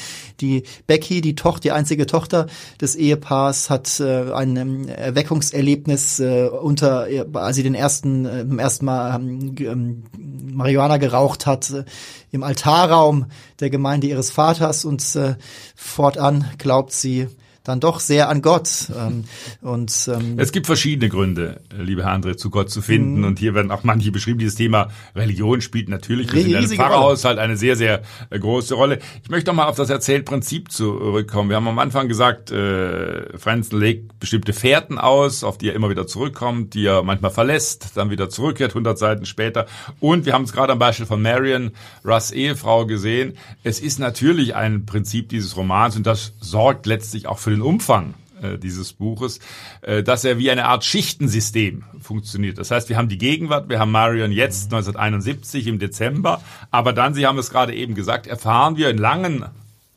Die 0.41 0.63
Becky, 0.87 1.21
die 1.21 1.35
Tochter, 1.35 1.64
die 1.65 1.73
einzige 1.73 2.07
Tochter 2.07 2.47
des 2.81 2.95
Ehepaars, 2.95 3.71
hat 3.71 4.01
äh, 4.01 4.33
ein 4.33 4.57
ähm, 4.57 4.89
Erweckungserlebnis 4.89 6.21
äh, 6.21 6.49
unter, 6.49 7.09
als 7.33 7.57
sie 7.57 7.63
den 7.63 7.75
ersten, 7.75 8.27
äh, 8.27 8.41
im 8.43 8.59
ersten 8.59 8.85
Mal 8.85 9.17
ähm, 9.17 9.55
ähm, 9.59 10.05
Marihuana 10.53 10.99
geraucht 10.99 11.47
hat, 11.47 11.71
äh, 11.71 11.85
im 12.31 12.43
Altarraum 12.43 13.27
der 13.61 13.71
Gemeinde 13.71 14.07
ihres 14.07 14.31
Vaters. 14.31 14.85
Und 14.85 15.17
äh, 15.17 15.35
fortan 15.75 16.45
glaubt 16.59 16.93
sie, 16.93 17.29
dann 17.65 17.81
doch 17.81 17.99
sehr 17.99 18.29
an 18.29 18.43
Gott. 18.43 18.93
Ähm, 18.95 19.25
und 19.63 20.11
ähm, 20.13 20.39
es 20.39 20.53
gibt 20.53 20.67
verschiedene 20.67 21.09
Gründe, 21.09 21.63
lieber 21.77 22.05
Herr 22.05 22.15
André, 22.15 22.37
zu 22.37 22.51
Gott 22.51 22.71
zu 22.71 22.83
finden. 22.83 23.21
Mhm. 23.21 23.25
Und 23.25 23.39
hier 23.39 23.55
werden 23.55 23.71
auch 23.71 23.85
manche 23.85 24.13
beschrieben. 24.13 24.39
Dieses 24.39 24.55
Thema 24.55 24.89
Religion 25.17 25.63
spielt 25.63 25.89
natürlich 25.89 26.33
in 26.33 26.55
einem 26.55 26.69
Pfarrerhaushalt 26.69 27.39
eine 27.39 27.57
sehr, 27.57 27.75
sehr 27.75 28.03
äh, 28.29 28.39
große 28.39 28.75
Rolle. 28.75 28.99
Ich 29.23 29.31
möchte 29.31 29.51
noch 29.51 29.57
mal 29.57 29.67
auf 29.67 29.77
das 29.77 29.89
Erzählprinzip 29.89 30.71
zurückkommen. 30.71 31.49
Wir 31.49 31.57
haben 31.57 31.67
am 31.67 31.79
Anfang 31.79 32.07
gesagt, 32.07 32.51
äh, 32.51 33.37
Franzen 33.39 33.81
legt 33.81 34.21
bestimmte 34.21 34.53
Fährten 34.53 34.99
aus, 34.99 35.43
auf 35.43 35.57
die 35.57 35.69
er 35.71 35.75
immer 35.75 35.89
wieder 35.89 36.07
zurückkommt, 36.07 36.75
die 36.75 36.85
er 36.85 37.03
manchmal 37.03 37.31
verlässt, 37.31 37.93
dann 37.97 38.11
wieder 38.11 38.29
zurückkehrt, 38.29 38.73
100 38.73 38.99
Seiten 38.99 39.25
später. 39.25 39.65
Und 40.01 40.27
wir 40.27 40.35
haben 40.35 40.45
es 40.45 40.53
gerade 40.53 40.73
am 40.75 40.79
Beispiel 40.79 41.07
von 41.07 41.23
Marion, 41.23 41.73
Russ 42.05 42.31
Ehefrau, 42.31 42.85
gesehen. 42.85 43.39
Es 43.63 43.81
ist 43.81 43.99
natürlich 43.99 44.55
ein 44.55 44.85
Prinzip 44.85 45.31
dieses 45.31 45.57
Romans 45.57 45.97
und 45.97 46.07
das 46.07 46.35
sorgt 46.41 46.85
letztlich 46.85 47.27
auch 47.27 47.39
für 47.39 47.54
den 47.55 47.63
Umfang 47.63 48.15
äh, 48.43 48.59
dieses 48.59 48.93
Buches, 48.93 49.41
äh, 49.83 50.03
dass 50.03 50.25
er 50.25 50.39
wie 50.39 50.51
eine 50.51 50.67
Art 50.67 50.85
Schichtensystem 50.85 51.85
funktioniert. 52.01 52.59
Das 52.59 52.71
heißt, 52.71 52.89
wir 52.89 52.97
haben 52.97 53.09
die 53.09 53.19
Gegenwart, 53.19 53.69
wir 53.69 53.79
haben 53.79 53.91
Marion 53.91 54.33
jetzt 54.33 54.65
1971 54.67 55.67
im 55.67 55.79
Dezember, 55.79 56.43
aber 56.71 56.93
dann, 56.93 57.15
Sie 57.15 57.27
haben 57.27 57.39
es 57.39 57.51
gerade 57.51 57.75
eben 57.75 57.95
gesagt, 57.95 58.27
erfahren 58.27 58.77
wir 58.77 58.91
in 58.91 58.99
langen, 58.99 59.45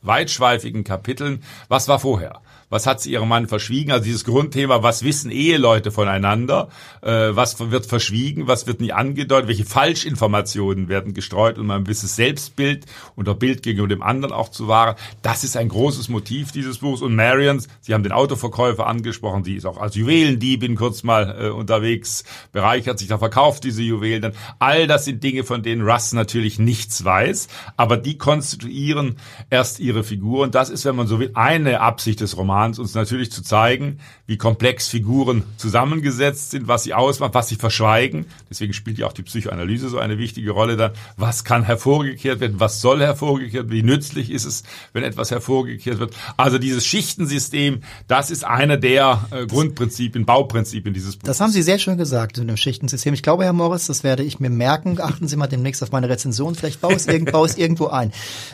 weitschweifigen 0.02 0.84
Kapiteln, 0.84 1.42
was 1.68 1.88
war 1.88 1.98
vorher 1.98 2.40
was 2.70 2.86
hat 2.86 3.00
sie 3.00 3.12
ihrem 3.12 3.28
Mann 3.28 3.48
verschwiegen? 3.48 3.92
Also 3.92 4.04
dieses 4.04 4.24
Grundthema, 4.24 4.82
was 4.82 5.02
wissen 5.02 5.30
Eheleute 5.30 5.90
voneinander? 5.90 6.68
Äh, 7.02 7.30
was 7.30 7.58
wird 7.70 7.86
verschwiegen? 7.86 8.46
Was 8.46 8.66
wird 8.66 8.80
nie 8.80 8.92
angedeutet? 8.92 9.48
Welche 9.48 9.64
Falschinformationen 9.64 10.88
werden 10.88 11.14
gestreut, 11.14 11.58
um 11.58 11.70
ein 11.70 11.84
gewisses 11.84 12.16
Selbstbild 12.16 12.84
und 13.16 13.28
ein 13.28 13.38
Bild 13.38 13.62
gegenüber 13.62 13.88
dem 13.88 14.02
anderen 14.02 14.34
auch 14.34 14.50
zu 14.50 14.68
wahren? 14.68 14.96
Das 15.22 15.44
ist 15.44 15.56
ein 15.56 15.68
großes 15.68 16.08
Motiv 16.08 16.52
dieses 16.52 16.78
Buchs. 16.78 17.00
Und 17.00 17.14
Marians, 17.14 17.68
Sie 17.80 17.94
haben 17.94 18.02
den 18.02 18.12
Autoverkäufer 18.12 18.86
angesprochen, 18.86 19.44
sie 19.44 19.54
ist 19.54 19.64
auch 19.64 19.78
als 19.78 19.94
Juwelendiebin 19.94 20.76
kurz 20.76 21.02
mal 21.02 21.36
äh, 21.40 21.48
unterwegs, 21.48 22.24
bereichert 22.52 22.98
sich, 22.98 23.08
da 23.08 23.18
verkauft 23.18 23.64
diese 23.64 23.82
Juwelen. 23.82 24.22
Dann. 24.22 24.32
All 24.58 24.86
das 24.86 25.06
sind 25.06 25.24
Dinge, 25.24 25.44
von 25.44 25.62
denen 25.62 25.88
Russ 25.88 26.12
natürlich 26.12 26.58
nichts 26.58 27.04
weiß, 27.04 27.48
aber 27.76 27.96
die 27.96 28.18
konstituieren 28.18 29.16
erst 29.48 29.80
ihre 29.80 30.04
Figur. 30.04 30.42
Und 30.42 30.54
das 30.54 30.68
ist, 30.68 30.84
wenn 30.84 30.96
man 30.96 31.06
so 31.06 31.18
will, 31.18 31.30
eine 31.34 31.80
Absicht 31.80 32.20
des 32.20 32.36
Romans 32.36 32.57
Romans 32.58 32.78
uns 32.78 32.94
natürlich 32.94 33.30
zu 33.30 33.42
zeigen, 33.42 34.00
wie 34.26 34.36
komplex 34.36 34.88
Figuren 34.88 35.44
zusammengesetzt 35.56 36.50
sind, 36.50 36.68
was 36.68 36.82
sie 36.82 36.92
ausmacht, 36.92 37.34
was 37.34 37.48
sie 37.48 37.56
verschweigen. 37.56 38.26
Deswegen 38.50 38.72
spielt 38.72 38.98
ja 38.98 39.06
auch 39.06 39.12
die 39.12 39.22
Psychoanalyse 39.22 39.88
so 39.88 39.98
eine 39.98 40.18
wichtige 40.18 40.50
Rolle 40.50 40.76
dann. 40.76 40.92
Was 41.16 41.44
kann 41.44 41.62
hervorgekehrt 41.62 42.40
werden? 42.40 42.58
Was 42.58 42.80
soll 42.80 43.00
hervorgekehrt 43.00 43.70
werden? 43.70 43.70
Wie 43.70 43.82
nützlich 43.82 44.30
ist 44.30 44.44
es, 44.44 44.64
wenn 44.92 45.04
etwas 45.04 45.30
hervorgekehrt 45.30 46.00
wird? 46.00 46.14
Also 46.36 46.58
dieses 46.58 46.84
Schichtensystem, 46.84 47.82
das 48.06 48.30
ist 48.30 48.44
einer 48.44 48.76
der 48.76 49.26
äh, 49.30 49.46
Grundprinzipien, 49.46 50.26
Bauprinzipien 50.26 50.92
dieses 50.92 51.16
Buches. 51.16 51.26
Das 51.26 51.40
haben 51.40 51.52
Sie 51.52 51.62
sehr 51.62 51.78
schön 51.78 51.96
gesagt 51.96 52.38
in 52.38 52.48
dem 52.48 52.56
Schichtensystem. 52.56 53.14
Ich 53.14 53.22
glaube, 53.22 53.44
Herr 53.44 53.52
Morris, 53.52 53.86
das 53.86 54.02
werde 54.02 54.24
ich 54.24 54.40
mir 54.40 54.50
merken. 54.50 55.00
Achten 55.00 55.28
Sie 55.28 55.36
mal 55.36 55.46
demnächst 55.46 55.82
auf 55.82 55.92
meine 55.92 56.08
Rezension. 56.08 56.54
Vielleicht 56.54 56.80
baue 56.80 56.92
ich 56.92 56.98
es 56.98 57.06
irgendwo, 57.06 57.46
irgendwo 57.56 57.86
ein. 57.86 58.12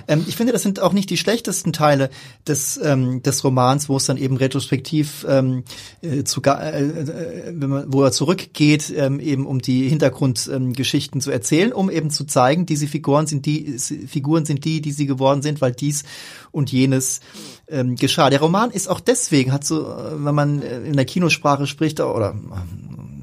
Ähm, 0.09 0.25
ich 0.29 0.37
finde, 0.37 0.53
das 0.53 0.63
sind 0.63 0.81
auch 0.81 0.93
nicht 0.93 1.09
die 1.11 1.17
schlechtesten 1.17 1.73
Teile 1.73 2.11
des, 2.47 2.79
ähm, 2.83 3.23
des 3.23 3.43
Romans, 3.43 3.89
wo 3.89 3.94
es 3.97 4.07
dann 4.07 4.17
eben 4.17 4.37
retrospektiv 4.37 5.27
ähm, 5.29 5.65
äh, 6.03 6.25
zu, 6.25 6.43
äh, 6.43 6.81
äh, 6.81 7.53
wenn 7.55 7.71
man, 7.71 7.93
wo 7.93 8.03
er 8.03 8.13
zurückgeht, 8.13 8.93
ähm, 8.97 9.21
eben 9.21 9.47
um 9.47 9.61
die 9.61 9.89
Hintergrundgeschichten 9.89 11.19
ähm, 11.19 11.23
zu 11.23 11.31
erzählen, 11.31 11.73
um 11.73 11.91
eben 11.91 12.11
zu 12.11 12.25
zeigen, 12.25 12.67
diese 12.67 12.87
Figuren 12.87 13.27
sind 13.27 13.47
die 13.47 13.79
Figuren 13.79 14.45
sind 14.45 14.65
die, 14.65 14.81
die 14.81 14.93
sie 14.93 15.07
geworden 15.07 15.43
sind, 15.43 15.61
weil 15.61 15.73
dies 15.73 16.05
und 16.51 16.73
jenes 16.73 17.21
ähm, 17.69 17.97
geschah. 17.97 18.31
Der 18.31 18.41
Roman 18.41 18.71
ist 18.71 18.89
auch 18.89 19.01
deswegen, 19.01 19.53
hat 19.53 19.65
so, 19.65 19.83
äh, 19.83 20.25
wenn 20.25 20.35
man 20.35 20.63
in 20.63 20.95
der 20.95 21.05
Kinosprache 21.05 21.67
spricht, 21.67 22.01
oder 22.01 22.35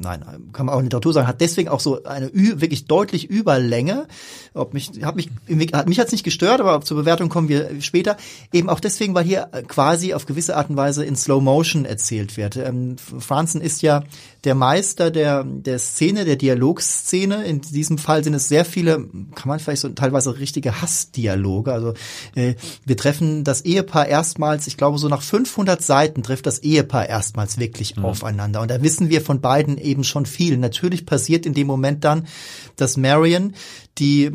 nein, 0.01 0.23
kann 0.51 0.65
man 0.65 0.75
auch 0.75 0.79
in 0.79 0.85
Literatur 0.85 1.13
sagen, 1.13 1.27
hat 1.27 1.41
deswegen 1.41 1.69
auch 1.69 1.79
so 1.79 2.03
eine 2.03 2.31
wirklich 2.33 2.85
deutlich 2.85 3.29
Überlänge. 3.29 4.07
Ob 4.53 4.73
mich, 4.73 4.91
hat 5.03 5.15
mich, 5.15 5.29
mich 5.47 5.99
hat's 5.99 6.11
nicht 6.11 6.25
gestört, 6.25 6.59
aber 6.59 6.81
zur 6.81 6.97
Bewertung 6.97 7.29
kommen 7.29 7.47
wir 7.47 7.81
später. 7.81 8.17
Eben 8.51 8.69
auch 8.69 8.81
deswegen, 8.81 9.15
weil 9.15 9.23
hier 9.23 9.49
quasi 9.67 10.13
auf 10.13 10.25
gewisse 10.25 10.57
Art 10.57 10.69
und 10.69 10.75
Weise 10.75 11.05
in 11.05 11.15
Slow 11.15 11.41
Motion 11.41 11.85
erzählt 11.85 12.35
wird. 12.35 12.57
Ähm, 12.57 12.97
Franzen 12.97 13.61
ist 13.61 13.81
ja 13.81 14.03
der 14.43 14.55
Meister 14.55 15.11
der, 15.11 15.43
der 15.43 15.79
Szene, 15.79 16.25
der 16.25 16.35
Dialogszene. 16.35 17.45
In 17.45 17.61
diesem 17.61 17.97
Fall 17.97 18.23
sind 18.23 18.33
es 18.33 18.49
sehr 18.49 18.65
viele, 18.65 19.05
kann 19.35 19.47
man 19.47 19.59
vielleicht 19.59 19.83
so 19.83 19.89
teilweise 19.89 20.37
richtige 20.37 20.81
Hassdialoge. 20.81 21.71
Also 21.71 21.93
äh, 22.35 22.55
wir 22.85 22.97
treffen 22.97 23.43
das 23.43 23.61
Ehepaar 23.61 24.07
erstmals, 24.07 24.67
ich 24.67 24.77
glaube 24.77 24.97
so 24.97 25.07
nach 25.07 25.21
500 25.21 25.81
Seiten 25.81 26.23
trifft 26.23 26.45
das 26.45 26.59
Ehepaar 26.59 27.07
erstmals 27.07 27.57
wirklich 27.59 27.95
mhm. 27.95 28.05
aufeinander. 28.05 28.61
Und 28.61 28.71
da 28.71 28.81
wissen 28.81 29.09
wir 29.09 29.21
von 29.21 29.41
beiden 29.41 29.77
eben 29.77 30.03
schon 30.03 30.25
viel. 30.25 30.57
Natürlich 30.57 31.05
passiert 31.05 31.45
in 31.45 31.53
dem 31.53 31.67
Moment 31.67 32.03
dann, 32.03 32.27
dass 32.75 32.97
Marion 32.97 33.53
die 33.97 34.31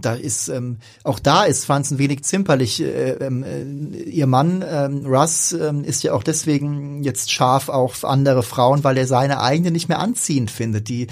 da 0.00 0.14
ist 0.14 0.48
ähm, 0.48 0.78
auch 1.02 1.18
da 1.18 1.44
ist 1.44 1.64
Franz 1.64 1.90
ein 1.90 1.98
wenig 1.98 2.22
zimperlich. 2.22 2.82
Äh, 2.82 3.12
ähm, 3.12 3.42
äh, 3.42 4.02
ihr 4.02 4.26
Mann 4.26 4.64
ähm, 4.66 5.06
Russ 5.06 5.52
ähm, 5.52 5.84
ist 5.84 6.02
ja 6.02 6.12
auch 6.12 6.22
deswegen 6.22 7.02
jetzt 7.02 7.32
scharf 7.32 7.68
auf 7.68 8.04
andere 8.04 8.42
Frauen, 8.42 8.84
weil 8.84 8.98
er 8.98 9.06
seine 9.06 9.40
eigene 9.40 9.70
nicht 9.70 9.88
mehr 9.88 10.00
anziehend 10.00 10.50
findet. 10.50 10.88
Die 10.88 11.06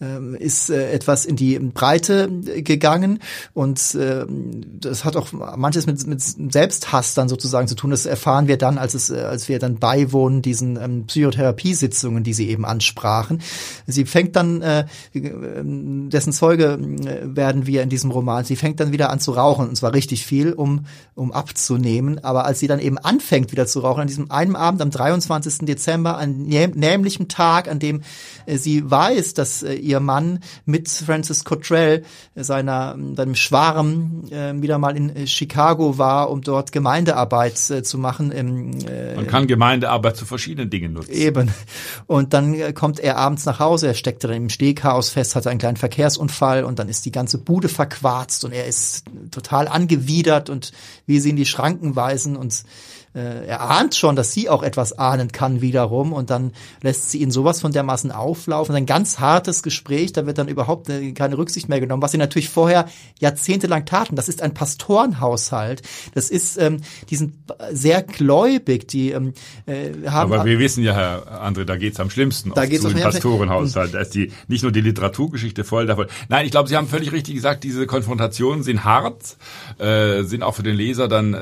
ähm, 0.00 0.34
ist 0.34 0.70
äh, 0.70 0.90
etwas 0.90 1.26
in 1.26 1.36
die 1.36 1.58
Breite 1.58 2.28
gegangen 2.28 3.20
und 3.52 3.94
äh, 3.94 4.24
das 4.80 5.04
hat 5.04 5.16
auch 5.16 5.32
manches 5.32 5.86
mit, 5.86 6.06
mit 6.06 6.22
Selbsthass 6.52 7.14
dann 7.14 7.28
sozusagen 7.28 7.68
zu 7.68 7.74
tun. 7.74 7.90
Das 7.90 8.06
erfahren 8.06 8.48
wir 8.48 8.56
dann, 8.56 8.78
als 8.78 8.94
es, 8.94 9.10
äh, 9.10 9.20
als 9.20 9.48
wir 9.48 9.58
dann 9.58 9.78
beiwohnen 9.78 10.40
diesen 10.40 10.76
ähm, 10.76 11.06
Psychotherapiesitzungen, 11.06 12.24
die 12.24 12.32
sie 12.32 12.48
eben 12.48 12.64
ansprachen. 12.64 13.42
Sie 13.86 14.06
fängt 14.06 14.34
dann 14.34 14.62
äh, 14.62 14.86
dessen 16.06 16.32
Zeuge 16.32 16.78
äh, 16.78 17.36
werden 17.36 17.66
wir 17.66 17.82
in 17.82 17.88
diesem 17.88 18.10
Roman. 18.10 18.44
Sie 18.44 18.56
fängt 18.56 18.80
dann 18.80 18.92
wieder 18.92 19.10
an 19.10 19.20
zu 19.20 19.32
rauchen 19.32 19.68
und 19.68 19.76
zwar 19.76 19.92
richtig 19.92 20.24
viel, 20.24 20.52
um, 20.52 20.86
um 21.14 21.32
abzunehmen. 21.32 22.22
Aber 22.24 22.44
als 22.44 22.60
sie 22.60 22.66
dann 22.66 22.80
eben 22.80 22.98
anfängt 22.98 23.52
wieder 23.52 23.66
zu 23.66 23.80
rauchen, 23.80 24.02
an 24.02 24.06
diesem 24.06 24.30
einen 24.30 24.56
Abend 24.56 24.82
am 24.82 24.90
23. 24.90 25.66
Dezember, 25.66 26.18
an 26.18 26.42
nämlichem 26.46 27.28
Tag, 27.28 27.68
an 27.68 27.78
dem 27.78 28.02
äh, 28.46 28.56
sie 28.56 28.88
weiß, 28.90 29.34
dass 29.34 29.62
äh, 29.62 29.74
ihr 29.74 30.00
Mann 30.00 30.40
mit 30.64 30.88
Francis 30.88 31.44
Cottrell, 31.44 32.04
seiner, 32.34 32.96
seinem 33.16 33.34
Schwarm, 33.34 34.22
wieder 34.28 34.78
mal 34.78 34.96
in 34.96 35.26
Chicago 35.26 35.98
war, 35.98 36.30
um 36.30 36.42
dort 36.42 36.72
Gemeindearbeit 36.72 37.56
zu 37.58 37.98
machen. 37.98 38.30
Im, 38.30 38.70
Man 39.16 39.26
kann 39.26 39.46
Gemeindearbeit 39.46 40.16
zu 40.16 40.24
verschiedenen 40.24 40.70
Dingen 40.70 40.92
nutzen. 40.92 41.12
Eben. 41.12 41.50
Und 42.06 42.34
dann 42.34 42.74
kommt 42.74 43.00
er 43.00 43.16
abends 43.16 43.44
nach 43.46 43.58
Hause, 43.58 43.88
er 43.88 43.94
steckte 43.94 44.28
dann 44.28 44.36
im 44.36 44.48
Stehchaos 44.48 45.10
fest, 45.10 45.36
hatte 45.36 45.50
einen 45.50 45.58
kleinen 45.58 45.76
Verkehrsunfall 45.88 46.64
und 46.64 46.78
dann 46.78 46.88
ist 46.88 47.06
die 47.06 47.12
ganze 47.12 47.38
Bude 47.38 47.68
verquarzt 47.68 48.44
und 48.44 48.52
er 48.52 48.66
ist 48.66 49.04
total 49.30 49.68
angewidert 49.68 50.50
und 50.50 50.72
wie 51.06 51.18
sie 51.18 51.30
in 51.30 51.36
die 51.36 51.46
Schranken 51.46 51.96
weisen 51.96 52.36
und 52.36 52.62
äh, 53.18 53.46
er 53.46 53.60
ahnt 53.62 53.94
schon, 53.94 54.14
dass 54.14 54.32
sie 54.32 54.48
auch 54.48 54.62
etwas 54.62 54.92
ahnen 54.98 55.32
kann 55.32 55.60
wiederum 55.60 56.12
und 56.12 56.30
dann 56.30 56.52
lässt 56.82 57.10
sie 57.10 57.18
ihn 57.18 57.30
sowas 57.30 57.60
von 57.60 57.72
dermaßen 57.72 58.12
auflaufen. 58.12 58.74
Ein 58.74 58.86
ganz 58.86 59.18
hartes 59.18 59.62
Gespräch, 59.62 60.12
da 60.12 60.26
wird 60.26 60.38
dann 60.38 60.48
überhaupt 60.48 60.88
äh, 60.88 61.12
keine 61.12 61.36
Rücksicht 61.36 61.68
mehr 61.68 61.80
genommen, 61.80 62.02
was 62.02 62.12
sie 62.12 62.18
natürlich 62.18 62.48
vorher 62.48 62.88
jahrzehntelang 63.18 63.86
taten. 63.86 64.14
Das 64.14 64.28
ist 64.28 64.42
ein 64.42 64.54
Pastorenhaushalt. 64.54 65.82
Das 66.14 66.30
ist, 66.30 66.58
ähm, 66.58 66.80
die 67.10 67.16
sind 67.16 67.34
sehr 67.72 68.02
gläubig, 68.02 68.86
die 68.86 69.10
ähm, 69.10 69.34
äh, 69.66 69.90
haben. 70.08 70.32
Aber 70.32 70.44
wir 70.44 70.58
wissen 70.58 70.84
ja, 70.84 70.94
Herr 70.94 71.44
André, 71.44 71.64
da 71.64 71.76
geht's 71.76 71.98
am 71.98 72.10
schlimmsten 72.10 72.52
da 72.54 72.66
geht's 72.66 72.82
zu 72.82 72.88
dem 72.88 73.00
Pastorenhaushalt. 73.00 73.94
Da 73.94 74.00
ist 74.00 74.14
die 74.14 74.32
nicht 74.46 74.62
nur 74.62 74.72
die 74.72 74.80
Literaturgeschichte 74.80 75.64
voll 75.64 75.86
davon. 75.86 76.06
Nein, 76.28 76.46
ich 76.46 76.52
glaube, 76.52 76.68
Sie 76.68 76.76
haben 76.76 76.86
völlig 76.86 77.12
richtig 77.12 77.34
gesagt, 77.34 77.64
diese 77.64 77.86
Konfrontationen 77.86 78.62
sind 78.62 78.84
hart, 78.84 79.36
äh, 79.78 80.22
sind 80.22 80.42
auch 80.42 80.54
für 80.54 80.62
den 80.62 80.76
Leser 80.76 81.08
dann 81.08 81.34
äh, 81.34 81.38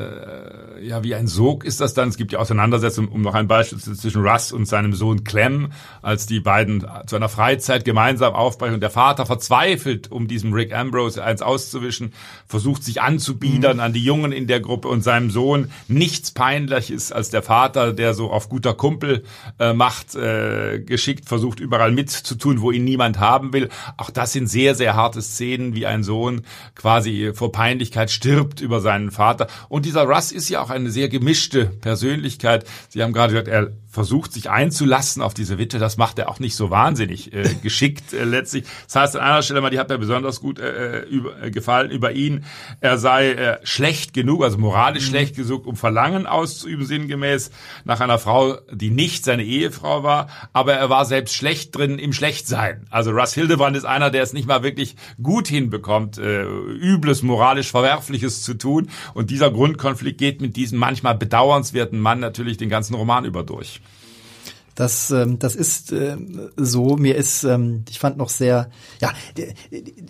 ja 0.80 1.02
wie 1.04 1.14
ein 1.14 1.26
Sog 1.26 1.64
ist 1.64 1.80
das 1.80 1.94
dann. 1.94 2.08
Es 2.08 2.16
gibt 2.16 2.32
ja 2.32 2.38
Auseinandersetzungen, 2.38 3.08
um 3.08 3.22
noch 3.22 3.34
ein 3.34 3.48
Beispiel 3.48 3.78
zwischen 3.78 4.26
Russ 4.26 4.52
und 4.52 4.66
seinem 4.66 4.92
Sohn 4.94 5.24
Clem, 5.24 5.72
als 6.02 6.26
die 6.26 6.40
beiden 6.40 6.86
zu 7.06 7.16
einer 7.16 7.28
Freizeit 7.28 7.84
gemeinsam 7.84 8.34
aufbrechen. 8.34 8.74
Und 8.74 8.80
der 8.80 8.90
Vater 8.90 9.26
verzweifelt, 9.26 10.10
um 10.10 10.28
diesem 10.28 10.52
Rick 10.52 10.74
Ambrose 10.74 11.22
eins 11.22 11.42
auszuwischen, 11.42 12.12
versucht 12.46 12.84
sich 12.84 13.00
anzubiedern 13.02 13.76
mhm. 13.76 13.82
an 13.82 13.92
die 13.92 14.04
Jungen 14.04 14.32
in 14.32 14.46
der 14.46 14.60
Gruppe 14.60 14.88
und 14.88 15.02
seinem 15.02 15.30
Sohn. 15.30 15.70
Nichts 15.88 16.30
peinlich 16.30 16.90
ist 16.90 17.12
als 17.12 17.30
der 17.30 17.42
Vater, 17.42 17.92
der 17.92 18.14
so 18.14 18.30
auf 18.30 18.48
guter 18.48 18.74
Kumpel 18.74 19.24
äh, 19.58 19.72
macht, 19.72 20.14
äh, 20.14 20.80
geschickt 20.80 21.28
versucht, 21.28 21.60
überall 21.60 21.92
mitzutun, 21.92 22.60
wo 22.60 22.70
ihn 22.70 22.84
niemand 22.84 23.18
haben 23.18 23.52
will. 23.52 23.68
Auch 23.96 24.10
das 24.10 24.32
sind 24.32 24.46
sehr, 24.46 24.74
sehr 24.74 24.94
harte 24.94 25.22
Szenen, 25.22 25.74
wie 25.74 25.86
ein 25.86 26.02
Sohn 26.02 26.42
quasi 26.74 27.32
vor 27.34 27.52
Peinlichkeit 27.52 28.10
stirbt 28.10 28.60
über 28.60 28.80
seinen 28.80 29.10
Vater. 29.10 29.48
Und 29.68 29.86
dieser 29.86 30.04
Russ 30.04 30.32
ist 30.32 30.48
ja 30.48 30.62
auch 30.62 30.65
eine 30.70 30.90
sehr 30.90 31.08
gemischte 31.08 31.66
Persönlichkeit. 31.66 32.64
Sie 32.88 33.02
haben 33.02 33.12
gerade 33.12 33.32
gesagt, 33.32 33.48
er 33.48 33.72
versucht, 33.96 34.34
sich 34.34 34.50
einzulassen 34.50 35.22
auf 35.22 35.32
diese 35.32 35.56
Witwe. 35.56 35.78
Das 35.78 35.96
macht 35.96 36.18
er 36.18 36.28
auch 36.28 36.38
nicht 36.38 36.54
so 36.54 36.68
wahnsinnig 36.70 37.32
äh, 37.32 37.54
geschickt 37.62 38.12
äh, 38.12 38.24
letztlich. 38.24 38.64
Das 38.84 38.96
heißt 38.96 39.16
an 39.16 39.22
einer 39.22 39.42
Stelle 39.42 39.62
mal, 39.62 39.70
die 39.70 39.78
hat 39.78 39.88
mir 39.88 39.96
besonders 39.96 40.40
gut 40.40 40.58
äh, 40.58 41.00
äh 41.00 41.08
über, 41.08 41.42
äh, 41.42 41.50
gefallen 41.50 41.90
über 41.90 42.12
ihn. 42.12 42.44
Er 42.80 42.98
sei 42.98 43.32
äh, 43.32 43.58
schlecht 43.64 44.12
genug, 44.12 44.44
also 44.44 44.58
moralisch 44.58 45.06
mhm. 45.06 45.10
schlecht 45.10 45.36
genug, 45.36 45.66
um 45.66 45.76
Verlangen 45.76 46.26
auszuüben, 46.26 46.84
sinngemäß 46.84 47.50
nach 47.84 48.00
einer 48.00 48.18
Frau, 48.18 48.58
die 48.70 48.90
nicht 48.90 49.24
seine 49.24 49.44
Ehefrau 49.44 50.02
war. 50.02 50.28
Aber 50.52 50.74
er 50.74 50.90
war 50.90 51.06
selbst 51.06 51.34
schlecht 51.34 51.74
drin 51.74 51.98
im 51.98 52.12
Schlechtsein. 52.12 52.86
Also 52.90 53.12
Russ 53.12 53.32
Hildebrand 53.32 53.78
ist 53.78 53.86
einer, 53.86 54.10
der 54.10 54.22
es 54.22 54.34
nicht 54.34 54.46
mal 54.46 54.62
wirklich 54.62 54.96
gut 55.22 55.48
hinbekommt, 55.48 56.18
äh, 56.18 56.42
übles, 56.44 57.22
moralisch 57.22 57.70
Verwerfliches 57.70 58.42
zu 58.42 58.54
tun. 58.54 58.90
Und 59.14 59.30
dieser 59.30 59.50
Grundkonflikt 59.50 60.18
geht 60.18 60.42
mit 60.42 60.55
diesem 60.56 60.78
manchmal 60.78 61.14
bedauernswerten 61.14 62.00
Mann 62.00 62.20
natürlich 62.20 62.56
den 62.56 62.68
ganzen 62.68 62.94
Roman 62.94 63.24
über 63.24 63.42
durch. 63.42 63.80
Das, 64.76 65.10
ähm, 65.10 65.38
das 65.38 65.56
ist 65.56 65.90
äh, 65.90 66.18
so. 66.56 66.96
Mir 66.96 67.16
ist, 67.16 67.44
ähm, 67.44 67.84
ich 67.88 67.98
fand 67.98 68.18
noch 68.18 68.28
sehr, 68.28 68.68
ja, 69.00 69.10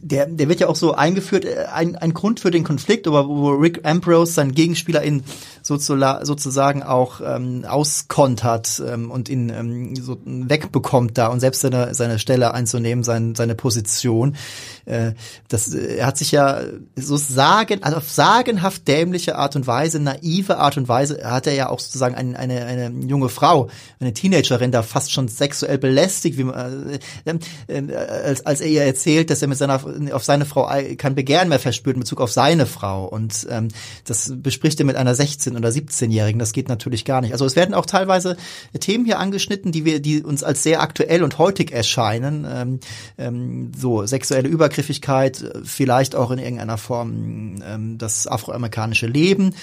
der, 0.03 0.27
der, 0.27 0.49
wird 0.49 0.59
ja 0.59 0.67
auch 0.67 0.75
so 0.75 0.93
eingeführt, 0.93 1.45
äh, 1.45 1.67
ein, 1.73 1.95
ein 1.95 2.13
Grund 2.13 2.41
für 2.41 2.51
den 2.51 2.65
Konflikt, 2.65 3.07
aber 3.07 3.29
wo 3.29 3.51
Rick 3.51 3.87
Ambrose, 3.87 4.33
sein 4.33 4.53
Gegenspieler, 4.53 5.03
in 5.03 5.23
sozusagen 5.63 6.83
auch 6.83 7.21
ähm, 7.25 7.65
auskontert 7.65 8.83
ähm, 8.87 9.11
und 9.11 9.29
ihn 9.29 9.51
ähm, 9.51 9.97
so 9.97 10.19
wegbekommt 10.25 11.19
da 11.19 11.29
und 11.29 11.41
selbst 11.41 11.61
seine, 11.61 11.95
seine 11.95 12.19
Stelle 12.19 12.55
einzunehmen, 12.55 13.03
sein, 13.03 13.35
seine 13.35 13.55
Position. 13.55 14.37
Äh, 14.85 15.13
das, 15.49 15.75
er 15.75 16.07
hat 16.07 16.19
sich 16.19 16.31
ja 16.33 16.61
so 16.95 17.17
sagen, 17.17 17.83
also 17.83 17.99
auf 17.99 18.09
sagenhaft 18.09 18.87
dämliche 18.87 19.37
Art 19.37 19.57
und 19.57 19.67
Weise, 19.67 19.99
naive 19.99 20.59
Art 20.59 20.77
und 20.77 20.89
Weise, 20.89 21.19
hat 21.25 21.47
er 21.47 21.55
ja 21.55 21.69
auch 21.69 21.81
sozusagen 21.81 22.15
eine, 22.15 22.39
eine, 22.39 22.65
eine 22.65 23.07
junge 23.07 23.29
Frau, 23.29 23.69
eine 23.99 24.13
Teenagerin 24.57 24.73
da 24.73 24.83
fast 24.83 25.13
schon 25.13 25.29
sexuell 25.29 25.79
belästigt, 25.79 26.39
wie 26.39 26.45
man, 26.45 26.99
äh, 27.27 27.79
äh, 27.79 27.95
als, 27.95 28.45
als 28.45 28.61
er 28.61 28.69
ihr 28.69 28.83
erzählt, 28.83 29.31
dass 29.31 29.43
er 29.43 29.49
mit 29.49 29.59
seiner 29.59 29.81
auf 30.13 30.25
seine 30.25 30.45
Frau 30.45 30.69
kein 30.97 31.15
Begehren 31.15 31.49
mehr 31.49 31.59
verspürt 31.59 31.97
in 31.97 32.01
Bezug 32.01 32.21
auf 32.21 32.33
seine 32.33 32.67
Frau. 32.67 33.07
Und 33.07 33.47
ähm, 33.51 33.69
das 34.05 34.33
bespricht 34.37 34.81
er 34.81 34.87
mit 34.87 34.97
einer 34.97 35.15
16 35.15 35.57
oder 35.57 35.69
17-Jährigen. 35.69 36.39
Das 36.39 36.53
geht 36.53 36.69
natürlich 36.69 37.05
gar 37.05 37.21
nicht. 37.21 37.33
Also 37.33 37.45
es 37.45 37.57
werden 37.57 37.75
auch 37.75 37.87
teilweise 37.87 38.37
Themen 38.79 39.05
hier 39.05 39.19
angeschnitten, 39.19 39.73
die 39.73 39.85
wir, 39.85 40.01
die 40.01 40.23
uns 40.23 40.43
als 40.43 40.63
sehr 40.63 40.81
aktuell 40.81 41.23
und 41.23 41.39
heutig 41.39 41.73
erscheinen. 41.73 42.47
Ähm, 42.49 42.81
ähm, 43.19 43.73
so 43.77 44.07
sexuelle 44.07 44.49
Übergriffigkeit, 44.49 45.45
vielleicht 45.65 46.15
auch 46.15 46.31
in 46.31 46.39
irgendeiner 46.39 46.79
Form 46.79 47.57
ähm, 47.65 47.99
das 47.99 48.27
afroamerikanische 48.27 49.07
Leben. 49.07 49.55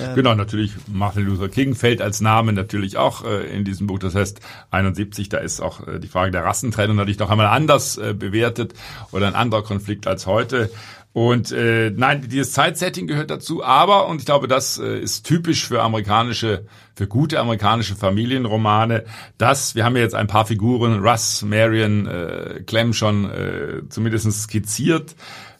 Ähm, 0.00 0.14
genau, 0.14 0.34
natürlich 0.34 0.72
Martin 0.86 1.24
Luther 1.24 1.48
King 1.48 1.74
fällt 1.74 2.00
als 2.00 2.20
Name 2.20 2.52
natürlich 2.52 2.96
auch 2.96 3.24
äh, 3.24 3.46
in 3.54 3.64
diesem 3.64 3.86
Buch. 3.86 3.98
Das 3.98 4.14
heißt 4.14 4.41
71, 4.70 5.28
da 5.28 5.38
ist 5.38 5.60
auch 5.60 5.86
äh, 5.86 5.98
die 5.98 6.08
Frage 6.08 6.30
der 6.30 6.44
Rassentrennung 6.44 6.96
natürlich 6.96 7.18
noch 7.18 7.30
einmal 7.30 7.46
anders 7.46 7.98
äh, 7.98 8.14
bewertet 8.14 8.74
oder 9.12 9.26
ein 9.26 9.34
anderer 9.34 9.62
Konflikt 9.62 10.06
als 10.06 10.26
heute. 10.26 10.70
Und 11.12 11.52
äh, 11.52 11.90
nein, 11.90 12.26
dieses 12.26 12.52
Zeitsetting 12.52 13.06
gehört 13.06 13.30
dazu, 13.30 13.62
aber, 13.62 14.08
und 14.08 14.20
ich 14.20 14.24
glaube, 14.24 14.48
das 14.48 14.78
äh, 14.78 14.98
ist 14.98 15.24
typisch 15.24 15.66
für 15.66 15.82
amerikanische, 15.82 16.64
für 16.94 17.06
gute 17.06 17.38
amerikanische 17.38 17.94
Familienromane, 17.94 19.04
dass, 19.36 19.74
wir 19.74 19.84
haben 19.84 19.94
ja 19.94 20.02
jetzt 20.02 20.14
ein 20.14 20.26
paar 20.26 20.46
Figuren, 20.46 21.00
Russ, 21.00 21.42
Marion, 21.42 22.06
äh, 22.06 22.62
Clem 22.66 22.94
schon 22.94 23.30
äh, 23.30 23.82
zumindest 23.90 24.32
skizziert, 24.32 25.14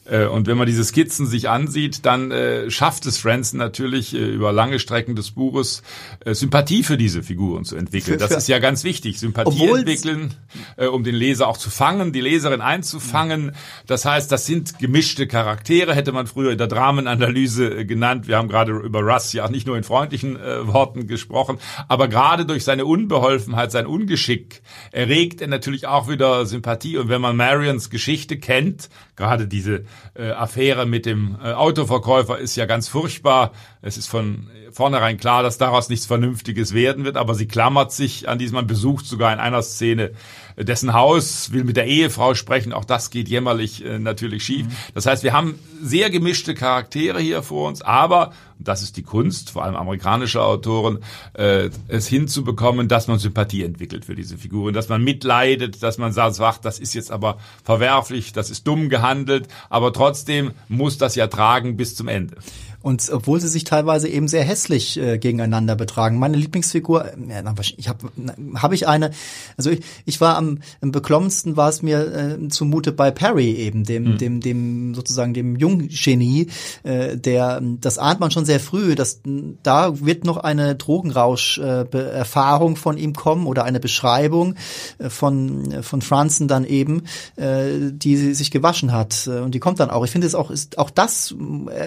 und 0.05 0.47
wenn 0.47 0.57
man 0.57 0.67
diese 0.67 0.83
Skizzen 0.83 1.27
sich 1.27 1.49
ansieht, 1.49 2.05
dann 2.05 2.31
äh, 2.31 2.69
schafft 2.69 3.05
es 3.05 3.17
Franzen 3.17 3.57
natürlich 3.57 4.13
äh, 4.13 4.17
über 4.17 4.51
lange 4.51 4.79
Strecken 4.79 5.15
des 5.15 5.31
Buches 5.31 5.81
äh, 6.25 6.33
Sympathie 6.33 6.83
für 6.83 6.97
diese 6.97 7.23
Figuren 7.23 7.63
zu 7.63 7.77
entwickeln. 7.77 8.19
Das 8.19 8.31
ist 8.31 8.49
ja 8.49 8.59
ganz 8.59 8.83
wichtig. 8.83 9.19
Sympathie 9.19 9.65
entwickeln, 9.65 10.33
äh, 10.75 10.87
um 10.87 11.05
den 11.05 11.15
Leser 11.15 11.47
auch 11.47 11.57
zu 11.57 11.69
fangen, 11.69 12.11
die 12.11 12.19
Leserin 12.19 12.59
einzufangen. 12.59 13.53
Das 13.87 14.03
heißt, 14.03 14.29
das 14.31 14.45
sind 14.45 14.77
gemischte 14.77 15.25
Charaktere, 15.25 15.95
hätte 15.95 16.11
man 16.11 16.27
früher 16.27 16.51
in 16.51 16.57
der 16.57 16.67
Dramenanalyse 16.67 17.79
äh, 17.79 17.85
genannt. 17.85 18.27
Wir 18.27 18.37
haben 18.37 18.49
gerade 18.49 18.73
über 18.73 19.01
Russ 19.01 19.31
ja 19.31 19.45
auch 19.45 19.49
nicht 19.49 19.67
nur 19.67 19.77
in 19.77 19.83
freundlichen 19.83 20.35
äh, 20.35 20.67
Worten 20.67 21.07
gesprochen, 21.07 21.59
aber 21.87 22.09
gerade 22.09 22.45
durch 22.45 22.65
seine 22.65 22.85
Unbeholfenheit, 22.85 23.71
sein 23.71 23.87
Ungeschick 23.87 24.61
erregt 24.91 25.39
er 25.41 25.47
natürlich 25.47 25.87
auch 25.87 26.09
wieder 26.09 26.45
Sympathie. 26.45 26.97
Und 26.97 27.07
wenn 27.07 27.21
man 27.21 27.37
Marions 27.37 27.89
Geschichte 27.89 28.37
kennt, 28.37 28.89
gerade 29.15 29.47
diese 29.47 29.85
äh, 30.15 30.31
Affäre 30.31 30.85
mit 30.85 31.05
dem 31.05 31.37
äh, 31.43 31.53
Autoverkäufer 31.53 32.37
ist 32.37 32.55
ja 32.55 32.65
ganz 32.65 32.87
furchtbar. 32.87 33.51
Es 33.81 33.97
ist 33.97 34.07
von 34.07 34.49
vornherein 34.71 35.17
klar, 35.17 35.43
dass 35.43 35.57
daraus 35.57 35.89
nichts 35.89 36.05
Vernünftiges 36.05 36.73
werden 36.73 37.05
wird, 37.05 37.17
aber 37.17 37.35
sie 37.35 37.47
klammert 37.47 37.91
sich 37.91 38.27
an 38.27 38.39
diesem, 38.39 38.55
man 38.55 38.67
besucht 38.67 39.05
sogar 39.05 39.31
in 39.31 39.39
einer 39.39 39.61
Szene 39.61 40.11
dessen 40.57 40.93
Haus, 40.93 41.51
will 41.51 41.63
mit 41.63 41.77
der 41.77 41.85
Ehefrau 41.85 42.35
sprechen, 42.35 42.73
auch 42.73 42.85
das 42.85 43.09
geht 43.09 43.27
jämmerlich 43.27 43.85
äh, 43.85 43.99
natürlich 43.99 44.43
schief. 44.43 44.67
Mhm. 44.67 44.71
Das 44.93 45.05
heißt, 45.05 45.23
wir 45.23 45.33
haben 45.33 45.59
sehr 45.81 46.09
gemischte 46.09 46.53
Charaktere 46.53 47.19
hier 47.19 47.43
vor 47.43 47.67
uns, 47.67 47.81
aber 47.81 48.33
das 48.59 48.83
ist 48.83 48.97
die 48.97 49.03
Kunst, 49.03 49.51
vor 49.51 49.63
allem 49.63 49.75
amerikanischer 49.75 50.45
Autoren, 50.45 50.99
äh, 51.33 51.69
es 51.87 52.07
hinzubekommen, 52.07 52.87
dass 52.87 53.07
man 53.07 53.19
Sympathie 53.19 53.63
entwickelt 53.63 54.05
für 54.05 54.15
diese 54.15 54.37
Figuren, 54.37 54.73
dass 54.73 54.89
man 54.89 55.03
mitleidet, 55.03 55.83
dass 55.83 55.97
man 55.97 56.11
sagt, 56.11 56.65
das 56.65 56.79
ist 56.79 56.93
jetzt 56.93 57.11
aber 57.11 57.37
verwerflich, 57.63 58.33
das 58.33 58.49
ist 58.49 58.67
dumm 58.67 58.89
gehandelt, 58.89 59.47
aber 59.69 59.93
trotzdem 59.93 60.51
muss 60.67 60.97
das 60.97 61.15
ja 61.15 61.27
tragen 61.27 61.77
bis 61.77 61.95
zum 61.95 62.07
Ende. 62.07 62.35
Und 62.83 63.09
obwohl 63.11 63.39
sie 63.39 63.47
sich 63.47 63.63
teilweise 63.63 64.07
eben 64.07 64.27
sehr 64.27 64.43
hässlich 64.43 64.99
äh, 64.99 65.17
gegeneinander 65.17 65.75
betragen. 65.75 66.19
Meine 66.19 66.37
Lieblingsfigur, 66.37 67.05
äh, 67.05 67.43
ich 67.77 67.87
habe 67.87 68.09
hab 68.55 68.73
ich 68.73 68.87
eine, 68.87 69.11
also 69.57 69.71
ich, 69.71 69.79
ich 70.05 70.21
war 70.21 70.35
am, 70.35 70.59
am 70.81 70.91
beklommensten 70.91 71.57
war 71.57 71.69
es 71.69 71.81
mir 71.81 72.39
äh, 72.39 72.49
zumute 72.49 72.91
bei 72.91 73.09
Perry 73.09 73.53
eben, 73.53 73.85
dem, 73.85 74.03
mhm. 74.03 74.17
dem, 74.17 74.41
dem 74.41 74.95
sozusagen 74.95 75.33
dem 75.33 75.55
Junggenie, 75.55 76.47
äh, 76.83 77.17
der, 77.17 77.61
das 77.61 77.97
ahnt 77.97 78.19
man 78.19 78.31
schon 78.31 78.45
sehr 78.45 78.59
früh, 78.59 78.95
dass 78.95 79.21
da 79.63 80.05
wird 80.05 80.25
noch 80.25 80.37
eine 80.37 80.75
Drogenrausch-Erfahrung 80.75 82.73
äh, 82.73 82.77
von 82.77 82.97
ihm 82.97 83.13
kommen 83.13 83.47
oder 83.47 83.63
eine 83.63 83.79
Beschreibung 83.79 84.55
äh, 84.97 85.09
von, 85.09 85.81
von 85.83 86.01
Franzen 86.01 86.49
dann 86.49 86.65
eben, 86.65 87.03
äh, 87.37 87.91
die 87.91 88.33
sich 88.33 88.51
gewaschen 88.51 88.91
hat. 88.91 89.27
Und 89.27 89.55
die 89.55 89.59
kommt 89.59 89.79
dann 89.79 89.89
auch. 89.89 90.03
Ich 90.03 90.11
finde 90.11 90.27
es 90.27 90.35
auch, 90.35 90.51
ist, 90.51 90.77
auch 90.77 90.89
das 90.89 91.33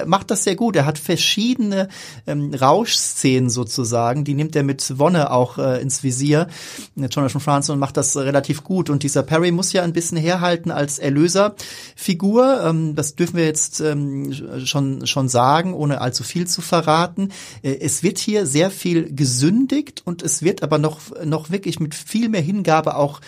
macht 0.06 0.30
das 0.30 0.44
sehr 0.44 0.56
gut. 0.56 0.74
Er 0.76 0.85
hat 0.86 0.98
verschiedene 0.98 1.88
ähm, 2.26 2.54
Rauschszenen 2.54 3.50
sozusagen, 3.50 4.24
die 4.24 4.34
nimmt 4.34 4.56
er 4.56 4.62
mit 4.62 4.98
Wonne 4.98 5.30
auch 5.30 5.58
äh, 5.58 5.80
ins 5.82 6.02
Visier, 6.02 6.48
Jonathan 6.96 7.40
Franzen, 7.40 7.72
und 7.72 7.78
macht 7.78 7.96
das 7.96 8.16
äh, 8.16 8.20
relativ 8.20 8.64
gut. 8.64 8.90
Und 8.90 9.02
dieser 9.02 9.22
Perry 9.22 9.50
muss 9.50 9.72
ja 9.72 9.82
ein 9.82 9.92
bisschen 9.92 10.18
herhalten 10.18 10.70
als 10.70 10.98
Erlöserfigur. 10.98 12.62
Ähm, 12.64 12.94
das 12.94 13.14
dürfen 13.14 13.36
wir 13.36 13.44
jetzt 13.44 13.80
ähm, 13.80 14.32
schon, 14.64 15.06
schon 15.06 15.28
sagen, 15.28 15.74
ohne 15.74 16.00
allzu 16.00 16.24
viel 16.24 16.46
zu 16.46 16.62
verraten. 16.62 17.30
Äh, 17.62 17.78
es 17.80 18.02
wird 18.02 18.18
hier 18.18 18.46
sehr 18.46 18.70
viel 18.70 19.14
gesündigt 19.14 20.02
und 20.04 20.22
es 20.22 20.42
wird 20.42 20.62
aber 20.62 20.78
noch, 20.78 21.00
noch 21.24 21.50
wirklich 21.50 21.80
mit 21.80 21.94
viel 21.94 22.28
mehr 22.28 22.40
Hingabe 22.40 22.96
auch 22.96 23.20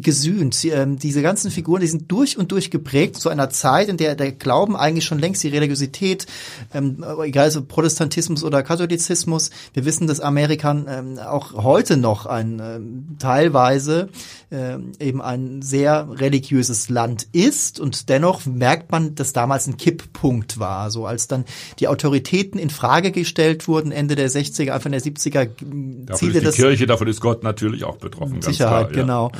gesühnt. 0.00 0.54
Sie, 0.54 0.70
ähm, 0.70 0.98
diese 0.98 1.22
ganzen 1.22 1.50
Figuren, 1.50 1.80
die 1.80 1.86
sind 1.86 2.10
durch 2.10 2.38
und 2.38 2.52
durch 2.52 2.70
geprägt 2.70 3.16
zu 3.16 3.28
einer 3.28 3.50
Zeit, 3.50 3.88
in 3.88 3.96
der 3.96 4.14
der 4.14 4.32
Glauben 4.32 4.76
eigentlich 4.76 5.04
schon 5.04 5.18
längst 5.18 5.42
die 5.42 5.48
Religiosität 5.48 6.26
ähm, 6.74 7.04
egal 7.22 7.50
so 7.50 7.62
Protestantismus 7.62 8.44
oder 8.44 8.62
Katholizismus, 8.62 9.50
wir 9.74 9.84
wissen, 9.84 10.06
dass 10.06 10.20
Amerika 10.20 10.70
ähm, 10.70 11.18
auch 11.18 11.52
heute 11.54 11.96
noch 11.96 12.26
ein 12.26 12.60
ähm, 12.62 13.16
teilweise 13.18 14.08
ähm, 14.50 14.92
eben 15.00 15.20
ein 15.20 15.62
sehr 15.62 16.08
religiöses 16.10 16.88
Land 16.88 17.26
ist 17.32 17.80
und 17.80 18.08
dennoch 18.08 18.46
merkt 18.46 18.90
man, 18.92 19.14
dass 19.14 19.32
damals 19.32 19.66
ein 19.66 19.76
Kipppunkt 19.76 20.58
war, 20.58 20.90
so 20.90 21.06
als 21.06 21.28
dann 21.28 21.44
die 21.78 21.88
Autoritäten 21.88 22.58
in 22.58 22.70
Frage 22.70 23.12
gestellt 23.12 23.68
wurden 23.68 23.92
Ende 23.92 24.14
der 24.14 24.30
60er, 24.30 24.70
Anfang 24.70 24.92
der 24.92 25.00
70er 25.00 25.48
davon 26.06 26.30
ist 26.30 26.46
die 26.46 26.62
Kirche, 26.62 26.86
davon 26.86 27.08
ist 27.08 27.20
Gott 27.20 27.42
natürlich 27.42 27.84
auch 27.84 27.96
betroffen. 27.96 28.42
Sicherheit, 28.42 28.92
klar, 28.92 28.96
ja. 28.96 29.02
genau. 29.02 29.32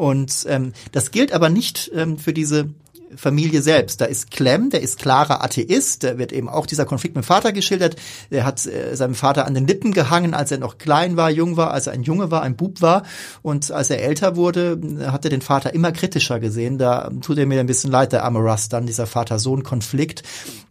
Und 0.00 0.46
ähm, 0.48 0.72
das 0.92 1.10
gilt 1.10 1.30
aber 1.30 1.50
nicht 1.50 1.90
ähm, 1.94 2.16
für 2.16 2.32
diese 2.32 2.70
Familie 3.14 3.60
selbst. 3.60 4.00
Da 4.00 4.06
ist 4.06 4.30
Clem, 4.30 4.70
der 4.70 4.80
ist 4.80 4.98
klarer 4.98 5.44
Atheist, 5.44 6.04
da 6.04 6.16
wird 6.16 6.32
eben 6.32 6.48
auch 6.48 6.64
dieser 6.64 6.86
Konflikt 6.86 7.16
mit 7.16 7.22
dem 7.22 7.26
Vater 7.26 7.52
geschildert. 7.52 7.96
Der 8.30 8.46
hat 8.46 8.64
äh, 8.64 8.96
seinem 8.96 9.14
Vater 9.14 9.44
an 9.44 9.52
den 9.52 9.66
Lippen 9.66 9.92
gehangen, 9.92 10.32
als 10.32 10.52
er 10.52 10.56
noch 10.56 10.78
klein 10.78 11.18
war, 11.18 11.28
jung 11.28 11.58
war, 11.58 11.72
als 11.72 11.86
er 11.86 11.92
ein 11.92 12.02
Junge 12.02 12.30
war, 12.30 12.40
ein 12.40 12.56
Bub 12.56 12.80
war. 12.80 13.02
Und 13.42 13.70
als 13.72 13.90
er 13.90 14.00
älter 14.00 14.36
wurde, 14.36 14.80
hat 15.12 15.26
er 15.26 15.30
den 15.30 15.42
Vater 15.42 15.74
immer 15.74 15.92
kritischer 15.92 16.40
gesehen. 16.40 16.78
Da 16.78 17.10
tut 17.20 17.36
er 17.36 17.44
mir 17.44 17.60
ein 17.60 17.66
bisschen 17.66 17.90
leid, 17.90 18.12
der 18.12 18.24
arme 18.24 18.56
dann 18.70 18.86
dieser 18.86 19.06
Vater-Sohn-Konflikt. 19.06 20.22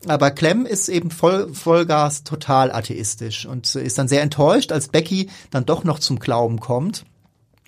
Aber 0.07 0.31
Clem 0.31 0.65
ist 0.65 0.89
eben 0.89 1.11
voll, 1.11 1.53
Vollgas 1.53 2.23
total 2.23 2.71
atheistisch 2.71 3.45
und 3.45 3.75
ist 3.75 3.99
dann 3.99 4.07
sehr 4.07 4.23
enttäuscht, 4.23 4.71
als 4.71 4.87
Becky 4.87 5.29
dann 5.51 5.67
doch 5.67 5.83
noch 5.83 5.99
zum 5.99 6.17
Glauben 6.17 6.59
kommt. 6.59 7.05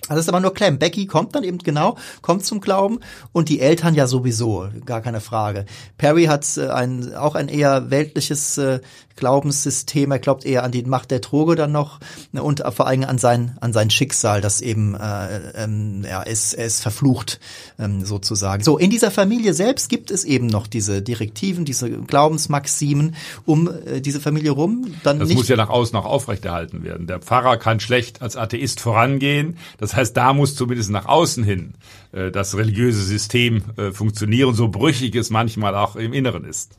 Das 0.08 0.18
ist 0.18 0.28
aber 0.28 0.40
nur 0.40 0.52
Clem. 0.52 0.78
Becky 0.78 1.06
kommt 1.06 1.34
dann 1.34 1.44
eben 1.44 1.58
genau, 1.58 1.96
kommt 2.22 2.44
zum 2.44 2.60
Glauben 2.60 2.98
und 3.30 3.48
die 3.48 3.60
Eltern 3.60 3.94
ja 3.94 4.06
sowieso, 4.06 4.68
gar 4.84 5.00
keine 5.00 5.20
Frage. 5.20 5.64
Perry 5.96 6.24
hat 6.24 6.56
äh, 6.56 6.68
ein, 6.68 7.14
auch 7.14 7.34
ein 7.34 7.48
eher 7.48 7.90
weltliches 7.90 8.58
äh, 8.58 8.80
Glaubenssystem. 9.16 10.10
Er 10.10 10.18
glaubt 10.18 10.44
eher 10.44 10.64
an 10.64 10.72
die 10.72 10.82
Macht 10.82 11.10
der 11.10 11.20
Droge 11.20 11.56
dann 11.56 11.72
noch 11.72 12.00
ne, 12.32 12.42
und 12.42 12.62
vor 12.74 12.86
allem 12.86 13.04
an 13.04 13.18
sein, 13.18 13.56
an 13.60 13.72
sein 13.72 13.90
Schicksal, 13.90 14.40
das 14.40 14.60
eben, 14.60 14.94
äh, 14.94 15.64
ähm, 15.64 16.04
ja, 16.08 16.22
ist, 16.22 16.54
er 16.54 16.66
ist 16.66 16.80
verflucht 16.80 17.40
ähm, 17.78 18.04
sozusagen. 18.04 18.62
So, 18.62 18.78
in 18.78 18.90
dieser 18.90 19.10
Familie 19.10 19.54
selbst 19.54 19.88
gibt 19.88 20.10
es 20.10 20.24
eben 20.24 20.46
noch 20.46 20.66
diese 20.66 21.02
Direktiven, 21.02 21.64
diese 21.64 21.90
Glaubensmaximen 21.90 23.14
um 23.44 23.68
äh, 23.86 24.00
diese 24.00 24.20
Familie 24.20 24.52
rum. 24.52 24.94
Dann 25.02 25.18
das 25.18 25.28
nicht 25.28 25.36
muss 25.36 25.48
ja 25.48 25.56
nach 25.56 25.70
außen 25.70 25.96
auch 25.98 26.06
aufrechterhalten 26.06 26.82
werden. 26.84 27.06
Der 27.06 27.20
Pfarrer 27.20 27.56
kann 27.56 27.80
schlecht 27.80 28.22
als 28.22 28.36
Atheist 28.36 28.80
vorangehen. 28.80 29.58
Das 29.78 29.94
heißt, 29.94 30.16
da 30.16 30.32
muss 30.32 30.54
zumindest 30.54 30.90
nach 30.90 31.06
außen 31.06 31.44
hin 31.44 31.74
äh, 32.12 32.30
das 32.30 32.56
religiöse 32.56 33.02
System 33.02 33.62
äh, 33.76 33.92
funktionieren, 33.92 34.54
so 34.54 34.68
brüchig 34.68 35.14
es 35.16 35.30
manchmal 35.30 35.74
auch 35.74 35.96
im 35.96 36.12
Inneren 36.12 36.44
ist. 36.44 36.78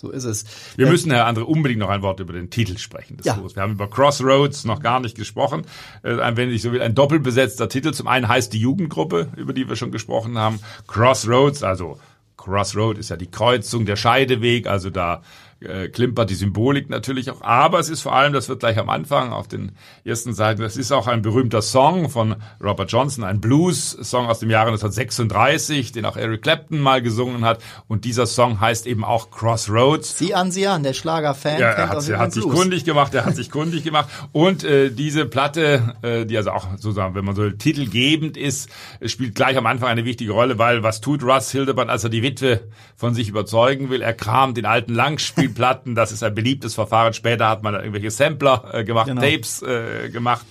So 0.00 0.10
ist 0.10 0.24
es. 0.24 0.46
Wir 0.76 0.86
ähm, 0.86 0.92
müssen, 0.92 1.10
Herr 1.10 1.26
Andre, 1.26 1.44
unbedingt 1.44 1.78
noch 1.78 1.90
ein 1.90 2.00
Wort 2.00 2.20
über 2.20 2.32
den 2.32 2.48
Titel 2.48 2.78
sprechen 2.78 3.18
des 3.18 3.26
ja. 3.26 3.34
Buches. 3.34 3.54
Wir 3.54 3.62
haben 3.62 3.72
über 3.72 3.86
Crossroads 3.86 4.64
noch 4.64 4.80
gar 4.80 4.98
nicht 4.98 5.14
gesprochen. 5.14 5.66
Äh, 6.02 6.16
wenn 6.36 6.50
ich 6.50 6.62
so 6.62 6.72
will, 6.72 6.80
ein 6.80 6.94
doppelbesetzter 6.94 7.68
Titel. 7.68 7.92
Zum 7.92 8.06
einen 8.06 8.26
heißt 8.26 8.50
die 8.54 8.60
Jugendgruppe, 8.60 9.28
über 9.36 9.52
die 9.52 9.68
wir 9.68 9.76
schon 9.76 9.92
gesprochen 9.92 10.38
haben, 10.38 10.58
Crossroads, 10.86 11.62
also 11.62 12.00
Crossroad 12.38 12.96
ist 12.96 13.10
ja 13.10 13.18
die 13.18 13.30
Kreuzung, 13.30 13.84
der 13.84 13.96
Scheideweg, 13.96 14.66
also 14.66 14.88
da 14.88 15.20
äh, 15.60 15.88
klimpert 15.88 16.30
die 16.30 16.34
Symbolik 16.34 16.88
natürlich 16.88 17.30
auch. 17.30 17.42
Aber 17.42 17.78
es 17.78 17.88
ist 17.88 18.00
vor 18.00 18.14
allem, 18.14 18.32
das 18.32 18.48
wird 18.48 18.60
gleich 18.60 18.78
am 18.78 18.88
Anfang 18.88 19.32
auf 19.32 19.46
den 19.46 19.72
ersten 20.04 20.32
Seiten, 20.32 20.62
das 20.62 20.76
ist 20.76 20.90
auch 20.92 21.06
ein 21.06 21.22
berühmter 21.22 21.60
Song 21.60 22.08
von 22.08 22.36
Robert 22.62 22.90
Johnson, 22.90 23.24
ein 23.24 23.40
Blues-Song 23.40 24.26
aus 24.26 24.38
dem 24.38 24.50
Jahre 24.50 24.68
1936, 24.68 25.92
den 25.92 26.06
auch 26.06 26.16
Eric 26.16 26.42
Clapton 26.42 26.80
mal 26.80 27.02
gesungen 27.02 27.44
hat. 27.44 27.62
Und 27.88 28.04
dieser 28.04 28.26
Song 28.26 28.60
heißt 28.60 28.86
eben 28.86 29.04
auch 29.04 29.30
Crossroads. 29.30 30.16
Sie 30.16 30.34
an, 30.34 30.50
Sie 30.50 30.66
an, 30.66 30.82
der 30.82 30.94
Schlagerfan. 30.94 31.58
Ja, 31.58 31.68
er 31.68 31.88
hat, 31.90 32.08
er 32.08 32.18
hat 32.18 32.32
sich 32.32 32.44
kundig 32.44 32.84
gemacht, 32.84 33.14
er 33.14 33.26
hat 33.26 33.36
sich 33.36 33.50
kundig 33.50 33.84
gemacht. 33.84 34.08
Und 34.32 34.64
äh, 34.64 34.90
diese 34.90 35.26
Platte, 35.26 35.94
äh, 36.02 36.24
die 36.24 36.36
also 36.36 36.52
auch 36.52 36.68
sozusagen, 36.72 37.14
wenn 37.14 37.24
man 37.24 37.36
so 37.36 37.50
titelgebend 37.50 38.36
ist, 38.36 38.70
spielt 39.04 39.34
gleich 39.34 39.56
am 39.58 39.66
Anfang 39.66 39.90
eine 39.90 40.06
wichtige 40.06 40.32
Rolle, 40.32 40.58
weil 40.58 40.82
was 40.82 41.00
tut 41.00 41.22
Russ 41.22 41.50
Hildebrand, 41.50 41.90
als 41.90 42.04
er 42.04 42.10
die 42.10 42.22
Witwe 42.22 42.60
von 42.96 43.14
sich 43.14 43.28
überzeugen 43.28 43.90
will? 43.90 44.00
Er 44.00 44.14
kramt 44.14 44.56
den 44.56 44.64
alten 44.64 44.94
Langspiel 44.94 45.49
Platten, 45.54 45.94
das 45.94 46.12
ist 46.12 46.22
ein 46.22 46.34
beliebtes 46.34 46.74
Verfahren. 46.74 47.12
Später 47.12 47.48
hat 47.48 47.62
man 47.62 47.74
irgendwelche 47.74 48.10
Sampler 48.10 48.64
äh, 48.72 48.84
gemacht, 48.84 49.06
genau. 49.06 49.20
Tapes 49.20 49.62
äh, 49.62 50.08
gemacht. 50.10 50.46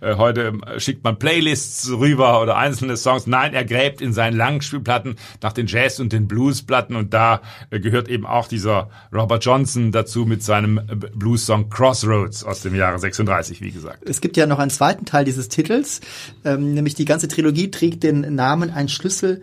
Äh, 0.00 0.16
heute 0.16 0.52
äh, 0.66 0.80
schickt 0.80 1.04
man 1.04 1.18
Playlists 1.18 1.90
rüber 1.90 2.40
oder 2.40 2.56
einzelne 2.56 2.96
Songs. 2.96 3.26
Nein, 3.26 3.54
er 3.54 3.64
gräbt 3.64 4.00
in 4.00 4.12
seinen 4.12 4.36
Langspielplatten 4.36 5.16
nach 5.42 5.52
den 5.52 5.66
Jazz- 5.66 6.00
und 6.00 6.12
den 6.12 6.28
Bluesplatten 6.28 6.96
und 6.96 7.14
da 7.14 7.40
äh, 7.70 7.80
gehört 7.80 8.08
eben 8.08 8.26
auch 8.26 8.48
dieser 8.48 8.90
Robert 9.12 9.44
Johnson 9.44 9.92
dazu 9.92 10.24
mit 10.26 10.42
seinem 10.42 10.78
äh, 10.78 10.82
Blues-Song 10.94 11.68
Crossroads 11.70 12.44
aus 12.44 12.60
dem 12.60 12.74
Jahre 12.74 12.98
36, 12.98 13.60
wie 13.60 13.70
gesagt. 13.70 14.08
Es 14.08 14.20
gibt 14.20 14.36
ja 14.36 14.46
noch 14.46 14.58
einen 14.58 14.70
zweiten 14.70 15.04
Teil 15.04 15.24
dieses 15.24 15.48
Titels, 15.48 16.00
ähm, 16.44 16.74
nämlich 16.74 16.94
die 16.94 17.04
ganze 17.04 17.28
Trilogie 17.28 17.70
trägt 17.70 18.02
den 18.02 18.34
Namen 18.34 18.70
Ein 18.70 18.88
Schlüssel 18.88 19.42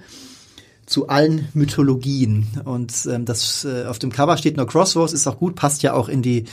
zu 0.91 1.07
allen 1.07 1.47
Mythologien. 1.53 2.47
Und 2.65 2.93
ähm, 3.09 3.25
das 3.25 3.65
äh, 3.65 3.85
auf 3.85 3.97
dem 3.97 4.11
Cover 4.11 4.37
steht 4.37 4.57
nur 4.57 4.67
Crossroads, 4.67 5.13
ist 5.13 5.25
auch 5.25 5.37
gut, 5.37 5.55
passt 5.55 5.83
ja 5.83 5.93
auch 5.93 6.09
in 6.09 6.21
die 6.21 6.45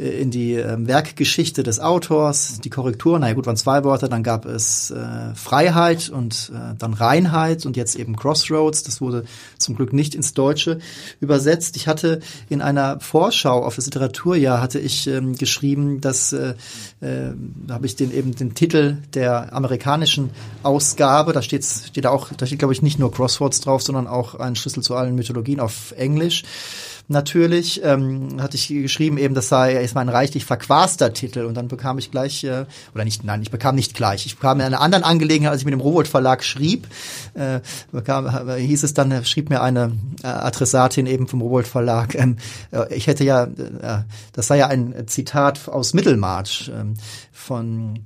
äh, 0.00 0.20
in 0.20 0.30
die 0.30 0.54
ähm, 0.54 0.86
Werkgeschichte 0.86 1.62
des 1.62 1.80
Autors, 1.80 2.60
die 2.62 2.70
Korrektur, 2.70 3.18
naja 3.18 3.34
gut, 3.34 3.46
waren 3.46 3.56
zwei 3.56 3.84
Worte, 3.84 4.08
dann 4.08 4.22
gab 4.22 4.46
es 4.46 4.90
äh, 4.90 5.34
Freiheit 5.34 6.08
und 6.08 6.52
äh, 6.54 6.74
dann 6.78 6.94
Reinheit 6.94 7.66
und 7.66 7.76
jetzt 7.76 7.96
eben 7.96 8.16
Crossroads, 8.16 8.82
das 8.82 9.00
wurde 9.00 9.24
zum 9.58 9.76
Glück 9.76 9.92
nicht 9.92 10.14
ins 10.14 10.34
Deutsche 10.34 10.78
übersetzt. 11.20 11.76
Ich 11.76 11.86
hatte 11.86 12.20
in 12.48 12.62
einer 12.62 13.00
Vorschau 13.00 13.64
auf 13.64 13.76
das 13.76 13.86
Literaturjahr 13.86 14.60
hatte 14.60 14.78
ich 14.78 15.06
ähm, 15.06 15.36
geschrieben, 15.36 16.00
dass 16.00 16.32
äh, 16.32 16.54
äh, 17.00 17.32
da 17.66 17.74
habe 17.74 17.86
ich 17.86 17.96
den 17.96 18.12
eben 18.12 18.34
den 18.34 18.54
Titel 18.54 18.98
der 19.14 19.52
amerikanischen 19.52 20.30
Ausgabe, 20.62 21.32
da 21.32 21.42
steht 21.42 21.64
steht 21.64 22.06
auch, 22.06 22.28
da 22.36 22.46
steht 22.46 22.58
glaube 22.58 22.74
ich 22.74 22.82
nicht 22.82 22.98
nur 22.98 23.12
Crossroads 23.12 23.60
drauf, 23.60 23.79
sondern 23.82 24.06
auch 24.06 24.34
ein 24.34 24.56
Schlüssel 24.56 24.82
zu 24.82 24.94
allen 24.94 25.14
Mythologien 25.14 25.60
auf 25.60 25.92
Englisch. 25.96 26.44
Natürlich, 27.12 27.82
ähm, 27.82 28.40
hatte 28.40 28.56
ich 28.56 28.68
geschrieben 28.68 29.18
eben, 29.18 29.34
das 29.34 29.48
sei 29.48 29.72
erstmal 29.72 30.04
ein 30.04 30.08
reichlich 30.08 30.44
verquaster 30.44 31.12
Titel. 31.12 31.40
Und 31.40 31.54
dann 31.54 31.66
bekam 31.66 31.98
ich 31.98 32.12
gleich, 32.12 32.44
äh, 32.44 32.66
oder 32.94 33.04
nicht, 33.04 33.24
nein, 33.24 33.42
ich 33.42 33.50
bekam 33.50 33.74
nicht 33.74 33.94
gleich, 33.94 34.26
ich 34.26 34.36
bekam 34.36 34.60
in 34.60 34.66
einer 34.66 34.80
anderen 34.80 35.02
Angelegenheit, 35.02 35.50
als 35.50 35.62
ich 35.62 35.64
mit 35.64 35.72
dem 35.72 35.80
Rowold 35.80 36.06
Verlag 36.06 36.44
schrieb, 36.44 36.86
äh, 37.34 37.58
bekam, 37.90 38.48
äh, 38.48 38.60
hieß 38.60 38.84
es 38.84 38.94
dann, 38.94 39.24
schrieb 39.24 39.50
mir 39.50 39.60
eine 39.60 39.90
äh, 40.22 40.28
Adressatin 40.28 41.06
eben 41.06 41.26
vom 41.26 41.40
Rowold 41.40 41.66
Verlag, 41.66 42.14
ähm, 42.14 42.36
äh, 42.70 42.94
ich 42.94 43.08
hätte 43.08 43.24
ja, 43.24 43.42
äh, 43.42 44.04
das 44.32 44.46
sei 44.46 44.58
ja 44.58 44.68
ein 44.68 45.08
Zitat 45.08 45.68
aus 45.68 45.94
Mittelmarsch 45.94 46.70
ähm, 46.72 46.94
von 47.32 48.04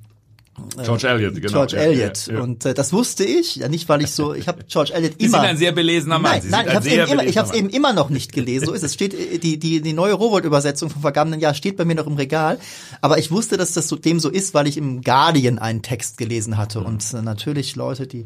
George 0.85 1.09
Eliot, 1.09 1.35
genau. 1.35 1.49
George 1.53 1.77
Ja, 1.77 1.83
Eliot. 1.83 2.27
ja, 2.29 2.35
ja. 2.35 2.40
Und 2.40 2.64
äh, 2.64 2.75
das 2.75 2.93
wusste 2.93 3.25
ich, 3.25 3.57
ja 3.57 3.69
nicht, 3.69 3.88
weil 3.88 4.03
ich 4.03 4.12
so, 4.12 4.35
ich 4.35 4.47
habe 4.47 4.62
George 4.69 4.93
Eliot 4.95 5.14
Sie 5.19 5.27
immer. 5.27 5.38
sind 5.40 5.47
ein 5.49 5.57
sehr 5.57 5.73
belesener 5.73 6.19
Mann. 6.21 6.33
Nein, 6.33 6.43
Sie 6.43 6.49
nein, 6.51 6.67
ich 6.69 6.75
habe 6.75 6.88
eben, 6.88 6.95
immer, 6.95 7.11
ich 7.11 7.17
belesener 7.19 7.43
hab's 7.43 7.55
eben 7.57 7.69
immer 7.71 7.93
noch 7.93 8.09
nicht 8.11 8.33
gelesen. 8.33 8.67
So 8.67 8.73
ist 8.73 8.85
es. 8.85 8.95
Steht 8.95 9.14
äh, 9.14 9.38
die 9.38 9.59
die 9.59 9.81
die 9.81 9.93
neue 9.93 10.12
Rowold-Übersetzung 10.14 10.90
vom 10.90 11.03
vergangenen 11.03 11.40
Jahr 11.40 11.55
steht 11.55 11.77
bei 11.77 11.85
mir 11.85 11.97
noch 11.97 12.07
im 12.07 12.14
Regal. 12.14 12.59
Aber 13.01 13.19
ich 13.19 13.31
wusste, 13.33 13.57
dass 13.57 13.73
das 13.73 13.88
so, 13.88 13.97
dem 13.97 14.21
so 14.21 14.29
ist, 14.29 14.55
weil 14.55 14.67
ich 14.69 14.77
im 14.77 15.03
Guardian 15.03 15.59
einen 15.59 15.83
Text 15.83 16.19
gelesen 16.19 16.57
hatte 16.57 16.81
Mhm. 16.81 16.87
und 16.87 17.14
äh, 17.14 17.23
natürlich 17.23 17.75
Leute, 17.77 18.07
die 18.07 18.25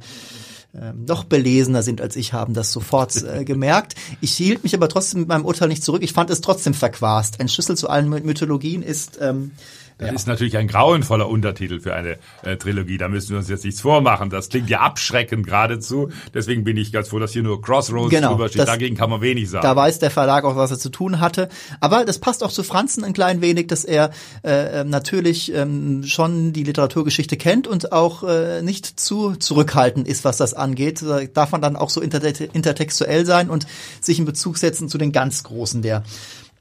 ähm, 0.79 1.07
noch 1.07 1.25
belesener 1.25 1.83
sind 1.83 2.03
als 2.03 2.15
ich, 2.15 2.35
haben 2.35 2.53
das 2.53 2.71
sofort 2.73 3.17
äh, 3.25 3.45
gemerkt. 3.47 3.95
Ich 4.21 4.35
hielt 4.35 4.65
mich 4.65 4.75
aber 4.75 4.91
trotzdem 4.91 5.21
mit 5.21 5.29
meinem 5.31 5.47
Urteil 5.47 5.69
nicht 5.69 5.83
zurück. 5.83 6.03
Ich 6.03 6.13
fand 6.13 6.29
es 6.29 6.43
trotzdem 6.43 6.75
verquast. 6.75 7.41
Ein 7.41 7.49
Schlüssel 7.49 7.75
zu 7.77 7.89
allen 7.89 8.09
My- 8.11 8.21
Mythologien 8.21 8.83
ist 8.83 9.19
ähm, 9.21 9.53
Das 9.99 10.13
ist 10.13 10.27
natürlich 10.29 10.57
ein 10.57 10.69
grauenvoller 10.69 11.29
Untertitel 11.29 11.81
für 11.81 11.95
eine 11.95 12.19
äh, 12.43 12.57
Trilogie. 12.57 12.99
Da 12.99 13.09
müssen 13.09 13.31
wir 13.31 13.39
uns 13.39 13.49
jetzt 13.49 13.65
nichts 13.65 13.81
vormachen. 13.81 14.31
Das 14.31 14.49
klingt 14.49 14.71
ja 14.71 14.81
abschreckend 14.81 15.47
geradezu. 15.47 16.11
Deswegen 16.33 16.63
bin 16.65 16.77
ich 16.77 16.93
ganz 16.93 17.09
froh, 17.09 17.19
dass 17.19 17.33
hier 17.33 17.43
nur 17.43 17.61
Crossroads 17.61 18.11
Genau, 18.11 18.31
drüber 18.33 18.49
steht. 18.49 18.61
das- 18.61 18.67
Dagegen 18.67 18.97
kann 18.97 19.11
man 19.11 19.21
wenig 19.21 19.51
sagen. 19.51 19.63
Da 19.65 19.75
weiß 19.75 19.99
der 19.99 20.11
Verlag 20.11 20.45
auch, 20.45 20.55
was 20.57 20.71
er 20.71 20.79
zu 20.79 20.91
tun 20.91 21.19
hatte. 21.21 21.49
Aber 21.81 22.05
das 22.05 22.19
passt 22.19 22.45
auch 22.45 22.53
zu 22.53 22.63
Franzen 22.63 23.03
ein 23.03 23.13
klein 23.13 23.41
wenig, 23.41 23.67
dass 23.67 23.85
er 23.85 24.11
äh, 24.45 24.81
ähm, 24.83 24.91
natürlich 24.91 25.53
ähm, 25.53 26.05
schon 26.05 26.53
die 26.53 26.63
Literaturgeschichte 26.63 27.37
kennt 27.37 27.67
und 27.67 27.91
auch 27.93 28.23
äh, 28.23 28.63
nicht 28.63 29.01
zu 29.01 29.35
zurückhaltend 29.35 30.07
ist, 30.07 30.25
was 30.25 30.37
das 30.37 30.55
angeht. 30.55 31.03
Da 31.03 31.25
darf 31.25 31.51
man 31.53 31.61
dann 31.61 31.75
auch 31.77 31.91
so 31.91 32.01
inter 32.01 32.23
intertextuell 32.55 33.27
sein 33.27 33.51
und 33.51 33.67
sich 34.01 34.19
in 34.19 34.25
Bezug 34.25 34.59
setzen 34.59 34.89
zu 34.89 34.97
den 34.99 35.11
ganz 35.13 35.43
Großen 35.43 35.83
der 35.83 36.03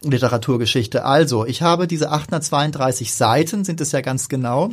Literaturgeschichte. 0.04 1.06
Also, 1.06 1.46
ich 1.46 1.62
habe 1.62 1.88
diese 1.88 2.12
832 2.12 3.14
Seiten, 3.14 3.64
sind 3.64 3.82
es 3.82 3.92
ja 3.92 4.02
ganz 4.02 4.30
genau. 4.30 4.70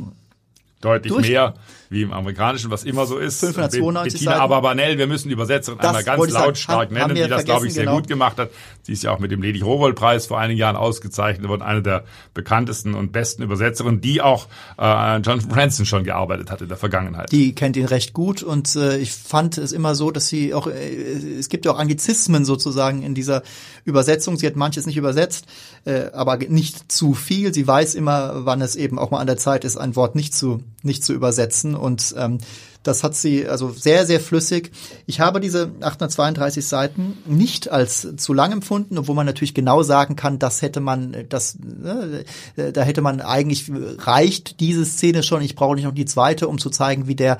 Deutlich 0.80 1.12
durch- 1.12 1.28
mehr 1.28 1.54
wie 1.94 2.02
im 2.02 2.12
amerikanischen, 2.12 2.70
was 2.70 2.84
immer 2.84 3.06
so 3.06 3.18
ist. 3.18 3.40
592 3.40 4.20
Bettina. 4.20 4.42
Aberbanel, 4.42 4.98
wir 4.98 5.06
müssen 5.06 5.28
die 5.28 5.34
Übersetzerin 5.34 5.78
Das 5.78 5.88
einmal 5.88 6.04
ganz 6.04 6.32
sagen. 6.32 6.44
lautstark 6.44 6.88
haben 6.88 6.94
nennen, 6.94 7.14
die 7.14 7.28
das, 7.28 7.44
glaube 7.44 7.66
ich, 7.66 7.72
sehr 7.72 7.84
genau. 7.84 7.96
gut 7.96 8.08
gemacht 8.08 8.36
hat. 8.36 8.50
Sie 8.82 8.92
ist 8.92 9.02
ja 9.02 9.12
auch 9.12 9.18
mit 9.18 9.30
dem 9.30 9.40
Ledig-Rowold-Preis 9.40 10.26
vor 10.26 10.38
einigen 10.38 10.58
Jahren 10.58 10.76
ausgezeichnet 10.76 11.48
worden, 11.48 11.62
eine 11.62 11.82
der 11.82 12.04
bekanntesten 12.34 12.94
und 12.94 13.12
besten 13.12 13.42
Übersetzerinnen, 13.42 14.00
die 14.00 14.20
auch 14.20 14.48
äh, 14.76 15.16
Jonathan 15.18 15.50
Franzen 15.50 15.86
schon 15.86 16.04
gearbeitet 16.04 16.50
hat 16.50 16.60
in 16.60 16.68
der 16.68 16.76
Vergangenheit. 16.76 17.32
Die 17.32 17.54
kennt 17.54 17.76
ihn 17.76 17.86
recht 17.86 18.12
gut 18.12 18.42
und 18.42 18.74
äh, 18.76 18.98
ich 18.98 19.12
fand 19.12 19.56
es 19.56 19.72
immer 19.72 19.94
so, 19.94 20.10
dass 20.10 20.28
sie 20.28 20.52
auch, 20.52 20.66
äh, 20.66 21.38
es 21.38 21.48
gibt 21.48 21.64
ja 21.64 21.72
auch 21.72 21.78
Anglizismen 21.78 22.44
sozusagen 22.44 23.02
in 23.02 23.14
dieser 23.14 23.42
Übersetzung. 23.84 24.36
Sie 24.36 24.46
hat 24.46 24.56
manches 24.56 24.84
nicht 24.84 24.96
übersetzt, 24.96 25.46
äh, 25.84 26.10
aber 26.12 26.36
nicht 26.36 26.90
zu 26.90 27.14
viel. 27.14 27.54
Sie 27.54 27.66
weiß 27.66 27.94
immer, 27.94 28.44
wann 28.44 28.60
es 28.60 28.76
eben 28.76 28.98
auch 28.98 29.10
mal 29.10 29.20
an 29.20 29.26
der 29.26 29.36
Zeit 29.36 29.64
ist, 29.64 29.76
ein 29.76 29.96
Wort 29.96 30.16
nicht 30.16 30.34
zu 30.34 30.62
nicht 30.84 31.02
zu 31.02 31.14
übersetzen 31.14 31.74
und 31.84 32.14
ähm, 32.16 32.38
das 32.84 33.02
hat 33.02 33.14
sie 33.16 33.48
also 33.48 33.70
sehr, 33.70 34.04
sehr 34.06 34.20
flüssig. 34.20 34.70
Ich 35.06 35.18
habe 35.18 35.40
diese 35.40 35.72
832 35.80 36.64
Seiten 36.66 37.16
nicht 37.26 37.70
als 37.70 38.14
zu 38.16 38.34
lang 38.34 38.52
empfunden, 38.52 38.98
obwohl 38.98 39.14
man 39.14 39.26
natürlich 39.26 39.54
genau 39.54 39.82
sagen 39.82 40.16
kann, 40.16 40.38
das 40.38 40.60
hätte 40.60 40.80
man, 40.80 41.16
das, 41.30 41.58
ne, 41.58 42.24
da 42.56 42.82
hätte 42.82 43.00
man 43.00 43.22
eigentlich 43.22 43.72
reicht 43.98 44.60
diese 44.60 44.84
Szene 44.84 45.22
schon. 45.22 45.40
Ich 45.40 45.54
brauche 45.56 45.74
nicht 45.74 45.84
noch 45.84 45.94
die 45.94 46.04
zweite, 46.04 46.46
um 46.46 46.58
zu 46.58 46.68
zeigen, 46.68 47.08
wie 47.08 47.14
der 47.14 47.38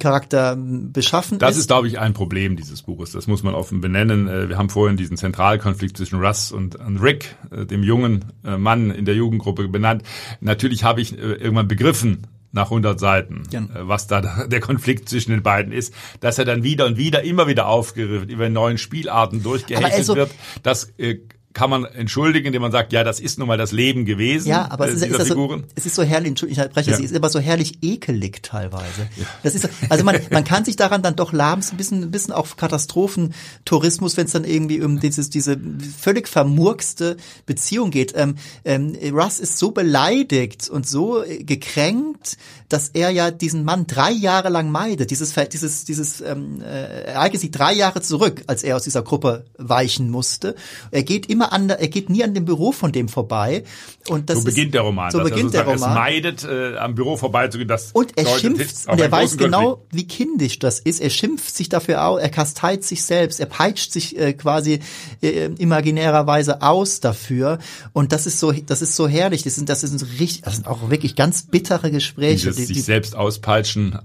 Charakter 0.00 0.56
beschaffen 0.58 1.38
Das 1.38 1.52
ist. 1.52 1.60
ist, 1.60 1.66
glaube 1.68 1.88
ich, 1.88 1.98
ein 1.98 2.12
Problem 2.12 2.56
dieses 2.56 2.82
Buches. 2.82 3.12
Das 3.12 3.26
muss 3.26 3.42
man 3.42 3.54
offen 3.54 3.80
benennen. 3.80 4.28
Äh, 4.28 4.50
Wir 4.50 4.58
haben 4.58 4.68
vorhin 4.68 4.98
diesen 4.98 5.16
Zentralkonflikt 5.16 5.96
zwischen 5.96 6.20
Russ 6.20 6.52
und 6.52 6.76
Rick, 7.02 7.36
äh, 7.50 7.64
dem 7.64 7.82
jungen 7.82 8.26
äh, 8.44 8.58
Mann 8.58 8.90
in 8.90 9.06
der 9.06 9.14
Jugendgruppe, 9.14 9.66
benannt. 9.68 10.02
Natürlich 10.40 10.84
habe 10.84 11.00
ich 11.00 11.18
äh, 11.18 11.20
irgendwann 11.22 11.68
begriffen, 11.68 12.26
nach 12.54 12.70
100 12.70 12.98
Seiten, 12.98 13.42
äh, 13.52 13.58
was 13.80 14.06
da 14.06 14.46
der 14.46 14.60
Konflikt 14.60 15.08
zwischen 15.08 15.32
den 15.32 15.42
beiden 15.42 15.72
ist, 15.72 15.92
dass 16.20 16.38
er 16.38 16.44
dann 16.44 16.62
wieder 16.62 16.86
und 16.86 16.96
wieder, 16.96 17.22
immer 17.22 17.46
wieder 17.46 17.66
aufgegriffen, 17.66 18.28
über 18.28 18.48
neuen 18.48 18.78
Spielarten 18.78 19.42
durchgehechtet 19.42 19.92
also- 19.92 20.16
wird. 20.16 20.30
Das 20.62 20.92
äh, 20.96 21.18
kann 21.54 21.70
man 21.70 21.84
entschuldigen, 21.84 22.48
indem 22.48 22.62
man 22.62 22.72
sagt, 22.72 22.92
ja, 22.92 23.04
das 23.04 23.20
ist 23.20 23.38
nun 23.38 23.48
mal 23.48 23.56
das 23.56 23.72
Leben 23.72 24.04
gewesen 24.04 24.48
Ja, 24.48 24.70
aber 24.70 24.88
äh, 24.88 24.90
es 24.92 25.02
ist, 25.02 25.10
ist 25.18 25.28
so, 25.28 25.62
es 25.76 25.86
ist 25.86 25.94
so 25.94 26.02
herrlich, 26.02 26.42
ich 26.42 26.58
spreche, 26.60 26.90
Ja. 26.90 26.96
es 26.98 27.02
ist 27.02 27.14
aber 27.16 27.30
so 27.30 27.38
herrlich 27.38 27.78
ekelig 27.82 28.42
teilweise. 28.42 29.08
Das 29.42 29.54
ist, 29.54 29.62
so- 29.62 29.68
also 29.88 30.04
man, 30.04 30.18
man 30.30 30.44
kann 30.44 30.64
sich 30.64 30.76
daran 30.76 31.00
dann 31.02 31.16
doch 31.16 31.32
labens 31.32 31.70
ein 31.70 31.76
bisschen, 31.76 32.02
ein 32.02 32.10
bisschen 32.10 32.34
auf 32.34 32.56
Katastrophentourismus, 32.56 34.16
wenn 34.16 34.26
es 34.26 34.32
dann 34.32 34.44
irgendwie 34.44 34.80
um 34.82 35.00
dieses, 35.00 35.30
diese 35.30 35.56
völlig 35.98 36.28
vermurkste 36.28 37.16
Beziehung 37.46 37.90
geht. 37.90 38.12
Ähm, 38.16 38.34
ähm, 38.64 38.96
Russ 39.12 39.40
ist 39.40 39.58
so 39.58 39.70
beleidigt 39.70 40.68
und 40.68 40.86
so 40.88 41.22
äh, 41.22 41.44
gekränkt, 41.44 42.36
dass 42.68 42.88
er 42.88 43.10
ja 43.10 43.30
diesen 43.30 43.64
Mann 43.64 43.86
drei 43.86 44.10
Jahre 44.10 44.48
lang 44.48 44.70
meidet. 44.70 45.10
Dieses, 45.10 45.32
dieses, 45.52 45.84
dieses 45.84 46.20
ähm, 46.20 46.60
äh, 46.62 47.04
Ereignis 47.04 47.42
liegt 47.42 47.58
drei 47.58 47.72
Jahre 47.72 48.02
zurück, 48.02 48.42
als 48.48 48.62
er 48.64 48.76
aus 48.76 48.82
dieser 48.82 49.02
Gruppe 49.02 49.44
weichen 49.56 50.10
musste. 50.10 50.56
Er 50.90 51.02
geht 51.04 51.26
immer 51.30 51.43
an, 51.52 51.68
der- 51.68 51.80
er 51.80 51.88
geht 51.88 52.10
nie 52.10 52.22
an 52.24 52.34
dem 52.34 52.44
Büro 52.44 52.72
von 52.72 52.92
dem 52.92 53.08
vorbei. 53.08 53.64
Und 54.08 54.28
das 54.30 54.38
So 54.38 54.44
beginnt 54.44 54.66
ist, 54.68 54.74
der 54.74 54.82
Roman. 54.82 55.10
So 55.10 55.18
er 55.18 55.24
beginnt 55.24 55.54
der 55.54 55.62
Roman. 55.64 55.90
Es 55.90 55.94
meidet, 55.94 56.44
äh, 56.44 56.76
am 56.76 56.94
Büro 56.94 57.16
vorbeizugehen. 57.16 57.68
Das 57.68 57.90
Und 57.92 58.16
er 58.16 58.26
schimpft, 58.38 58.88
und 58.88 59.00
er 59.00 59.10
weiß 59.10 59.36
genau, 59.36 59.76
Konflikt. 59.76 59.94
wie 59.94 60.06
kindisch 60.06 60.58
das 60.58 60.80
ist. 60.80 61.00
Er 61.00 61.10
schimpft 61.10 61.54
sich 61.56 61.68
dafür 61.68 62.04
aus, 62.06 62.20
er 62.20 62.28
kasteit 62.28 62.84
sich 62.84 63.02
selbst, 63.02 63.40
er 63.40 63.46
peitscht 63.46 63.92
sich 63.92 64.18
äh, 64.18 64.32
quasi 64.34 64.80
äh, 65.22 65.46
imaginärerweise 65.58 66.62
aus 66.62 67.00
dafür. 67.00 67.58
Und 67.92 68.12
das 68.12 68.26
ist 68.26 68.40
so, 68.40 68.52
das 68.52 68.82
ist 68.82 68.96
so 68.96 69.08
herrlich. 69.08 69.42
Das 69.42 69.54
sind, 69.54 69.68
das 69.68 69.80
sind 69.80 70.02
richtig, 70.20 70.42
das 70.42 70.56
sind 70.56 70.66
auch 70.66 70.90
wirklich 70.90 71.16
ganz 71.16 71.42
bittere 71.46 71.90
Gespräche. 71.90 72.48
Dieses 72.50 72.56
Die- 72.56 72.66
die- 72.66 72.74
sich 72.74 72.84
selbst 72.84 73.16
auspeitschen, 73.16 73.98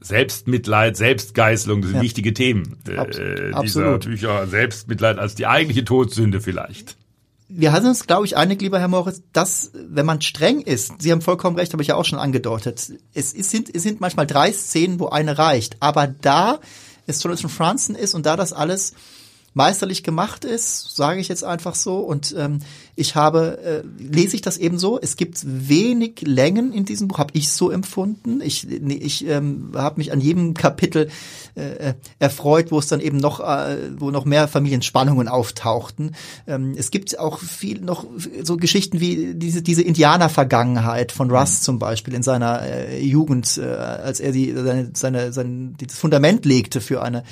Selbstmitleid, 0.00 0.96
Selbstgeißelung, 0.96 1.80
das 1.80 1.90
sind 1.90 1.96
Ja. 1.98 2.02
wichtige 2.02 2.32
Themen 2.34 2.76
äh, 2.88 2.96
Abs- 2.96 3.16
dieser 3.16 3.54
absolut. 3.56 4.04
Bücher. 4.04 4.46
Selbstmitleid 4.46 5.18
als 5.18 5.34
die 5.34 5.46
eigentliche 5.46 5.84
Todsünde 5.84 6.40
vielleicht. 6.40 6.96
wir 7.48 7.72
haben 7.72 7.86
uns, 7.86 8.06
glaube 8.06 8.26
ich, 8.26 8.36
einig, 8.36 8.60
lieber 8.60 8.78
Herr 8.80 8.88
Moritz, 8.88 9.22
dass, 9.32 9.70
wenn 9.74 10.04
man 10.06 10.20
streng 10.20 10.60
ist, 10.60 11.00
Sie 11.00 11.12
haben 11.12 11.22
vollkommen 11.22 11.56
recht, 11.56 11.72
habe 11.72 11.82
ich 11.82 11.88
ja 11.88 11.94
auch 11.96 12.04
schon 12.04 12.18
angedeutet, 12.18 12.92
es, 13.14 13.32
ist, 13.32 13.50
sind, 13.50 13.74
es 13.74 13.82
sind 13.84 14.00
manchmal 14.00 14.26
drei 14.26 14.52
Szenen, 14.52 14.98
wo 15.00 15.08
eine 15.08 15.38
reicht. 15.38 15.76
Aber 15.80 16.06
da 16.06 16.60
es 17.06 17.22
Jonathan 17.22 17.48
Franzen 17.50 17.94
ist 17.94 18.14
und 18.14 18.26
da 18.26 18.36
das 18.36 18.52
alles 18.52 18.94
meisterlich 19.54 20.02
gemacht 20.02 20.44
ist, 20.44 20.94
sage 20.96 21.20
ich 21.20 21.28
jetzt 21.28 21.44
einfach 21.44 21.74
so. 21.76 21.98
Und 22.00 22.34
ähm, 22.36 22.58
ich 22.96 23.14
habe, 23.14 23.58
äh, 23.62 23.82
lese 24.02 24.34
ich 24.34 24.42
das 24.42 24.56
eben 24.56 24.78
so, 24.78 24.98
es 25.00 25.16
gibt 25.16 25.42
wenig 25.44 26.22
Längen 26.22 26.72
in 26.72 26.86
diesem 26.86 27.08
Buch, 27.08 27.18
habe 27.18 27.32
ich 27.34 27.52
so 27.52 27.70
empfunden. 27.70 28.40
Ich, 28.40 28.66
ich 28.70 29.26
ähm, 29.28 29.72
habe 29.74 29.98
mich 29.98 30.12
an 30.12 30.20
jedem 30.20 30.54
Kapitel 30.54 31.08
äh, 31.54 31.92
erfreut, 32.18 32.72
wo 32.72 32.78
es 32.78 32.86
dann 32.86 33.00
eben 33.00 33.18
noch, 33.18 33.40
äh, 33.40 33.76
wo 33.98 34.10
noch 34.10 34.24
mehr 34.24 34.48
Familienspannungen 34.48 35.28
auftauchten. 35.28 36.16
Ähm, 36.46 36.74
es 36.76 36.90
gibt 36.90 37.18
auch 37.18 37.38
viel 37.38 37.82
noch 37.82 38.06
so 38.42 38.56
Geschichten 38.56 38.98
wie 38.98 39.34
diese, 39.34 39.60
diese 39.60 39.82
Indianer-Vergangenheit 39.82 41.12
von 41.12 41.30
Russ 41.30 41.60
zum 41.60 41.78
Beispiel 41.78 42.14
in 42.14 42.22
seiner 42.22 42.62
äh, 42.62 42.98
Jugend, 42.98 43.58
äh, 43.58 43.66
als 43.66 44.20
er 44.20 44.32
die, 44.32 44.52
seine, 44.52 44.90
seine, 44.94 45.32
sein, 45.34 45.76
das 45.78 45.98
Fundament 45.98 46.46
legte 46.46 46.80
für 46.80 47.02
eine 47.02 47.24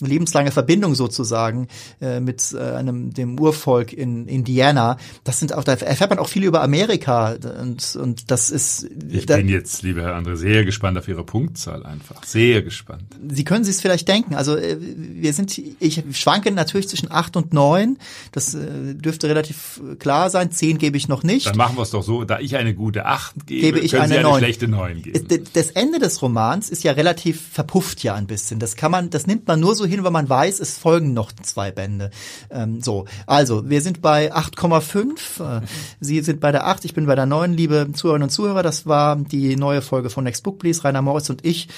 lebenslange 0.00 0.50
Verbindung 0.50 0.94
sozusagen 0.94 1.68
äh, 2.00 2.20
mit 2.20 2.52
äh, 2.52 2.58
einem 2.58 3.12
dem 3.12 3.38
Urvolk 3.38 3.92
in 3.92 4.26
Indiana. 4.26 4.96
Das 5.24 5.38
sind 5.40 5.52
auch 5.54 5.64
da 5.64 5.72
erfährt 5.74 6.10
man 6.10 6.18
auch 6.18 6.28
viel 6.28 6.44
über 6.44 6.62
Amerika 6.62 7.36
und 7.60 7.96
und 7.96 8.30
das 8.30 8.50
ist 8.50 8.86
Ich 9.10 9.26
da, 9.26 9.36
bin 9.36 9.48
jetzt, 9.48 9.82
lieber 9.82 10.02
Herr 10.02 10.16
André, 10.16 10.36
sehr 10.36 10.64
gespannt 10.64 10.96
auf 10.98 11.08
Ihre 11.08 11.24
Punktzahl 11.24 11.84
einfach. 11.84 12.24
Sehr 12.24 12.62
gespannt. 12.62 13.02
Sie 13.28 13.44
können 13.44 13.64
sich 13.64 13.76
es 13.76 13.80
vielleicht 13.80 14.08
denken. 14.08 14.34
Also 14.34 14.56
äh, 14.56 14.76
wir 14.80 15.32
sind, 15.32 15.56
ich 15.58 16.02
schwanke 16.12 16.50
natürlich 16.50 16.88
zwischen 16.88 17.10
acht 17.10 17.36
und 17.36 17.52
neun. 17.52 17.98
Das 18.32 18.54
äh, 18.54 18.94
dürfte 18.94 19.28
relativ 19.28 19.80
klar 19.98 20.30
sein. 20.30 20.50
Zehn 20.50 20.78
gebe 20.78 20.96
ich 20.96 21.08
noch 21.08 21.22
nicht. 21.22 21.46
Dann 21.46 21.56
machen 21.56 21.76
wir 21.76 21.82
es 21.82 21.90
doch 21.90 22.02
so, 22.02 22.24
da 22.24 22.38
ich 22.40 22.56
eine 22.56 22.74
gute 22.74 23.06
8 23.06 23.46
gebe, 23.46 23.60
Gebe 23.62 23.78
ich 23.80 23.90
können 23.92 24.04
eine 24.04 24.12
Sie 24.14 24.18
eine 24.20 24.28
neun. 24.28 24.38
schlechte 24.38 24.68
9 24.68 25.02
geben. 25.02 25.28
D- 25.28 25.42
Das 25.52 25.70
Ende 25.70 25.98
des 25.98 26.20
Romans 26.22 26.70
ist 26.70 26.84
ja 26.84 26.92
relativ 26.92 27.40
verpufft 27.52 28.02
ja 28.02 28.14
ein 28.14 28.26
bisschen. 28.26 28.58
Das 28.60 28.76
kann 28.76 28.90
man, 28.90 29.10
das 29.10 29.26
nimmt 29.26 29.46
man 29.46 29.60
nur 29.60 29.74
so 29.74 29.84
hin, 29.86 30.04
weil 30.04 30.10
man 30.10 30.28
weiß, 30.28 30.60
es 30.60 30.78
folgen 30.78 31.12
noch 31.14 31.32
zwei 31.42 31.70
Bände. 31.70 32.10
Ähm, 32.50 32.80
so, 32.80 33.06
also 33.26 33.68
wir 33.68 33.80
sind 33.80 34.00
bei 34.02 34.32
8,5. 34.34 34.97
Äh, 35.40 35.60
Sie 36.00 36.20
sind 36.20 36.40
bei 36.40 36.52
der 36.52 36.66
8, 36.66 36.84
ich 36.84 36.94
bin 36.94 37.06
bei 37.06 37.14
der 37.14 37.26
9, 37.26 37.54
liebe 37.54 37.88
Zuhörerinnen 37.92 38.26
und 38.26 38.30
Zuhörer. 38.30 38.62
Das 38.62 38.86
war 38.86 39.16
die 39.16 39.56
neue 39.56 39.82
Folge 39.82 40.10
von 40.10 40.24
Next 40.24 40.42
Book 40.42 40.58
Please. 40.58 40.84
Rainer 40.84 41.02
Moritz 41.02 41.30
und 41.30 41.44
ich 41.44 41.68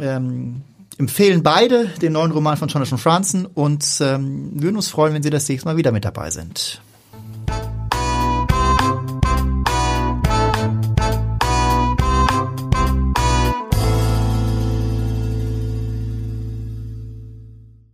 ähm, 0.00 0.62
empfehlen 0.98 1.42
beide 1.42 1.86
den 2.02 2.12
neuen 2.12 2.32
Roman 2.32 2.56
von 2.56 2.68
Jonathan 2.68 2.98
Franzen 2.98 3.46
und 3.46 3.84
ähm, 4.00 4.50
würden 4.54 4.76
uns 4.76 4.88
freuen, 4.88 5.14
wenn 5.14 5.22
Sie 5.22 5.30
das 5.30 5.48
nächste 5.48 5.68
Mal 5.68 5.76
wieder 5.76 5.92
mit 5.92 6.04
dabei 6.04 6.30
sind. 6.30 6.80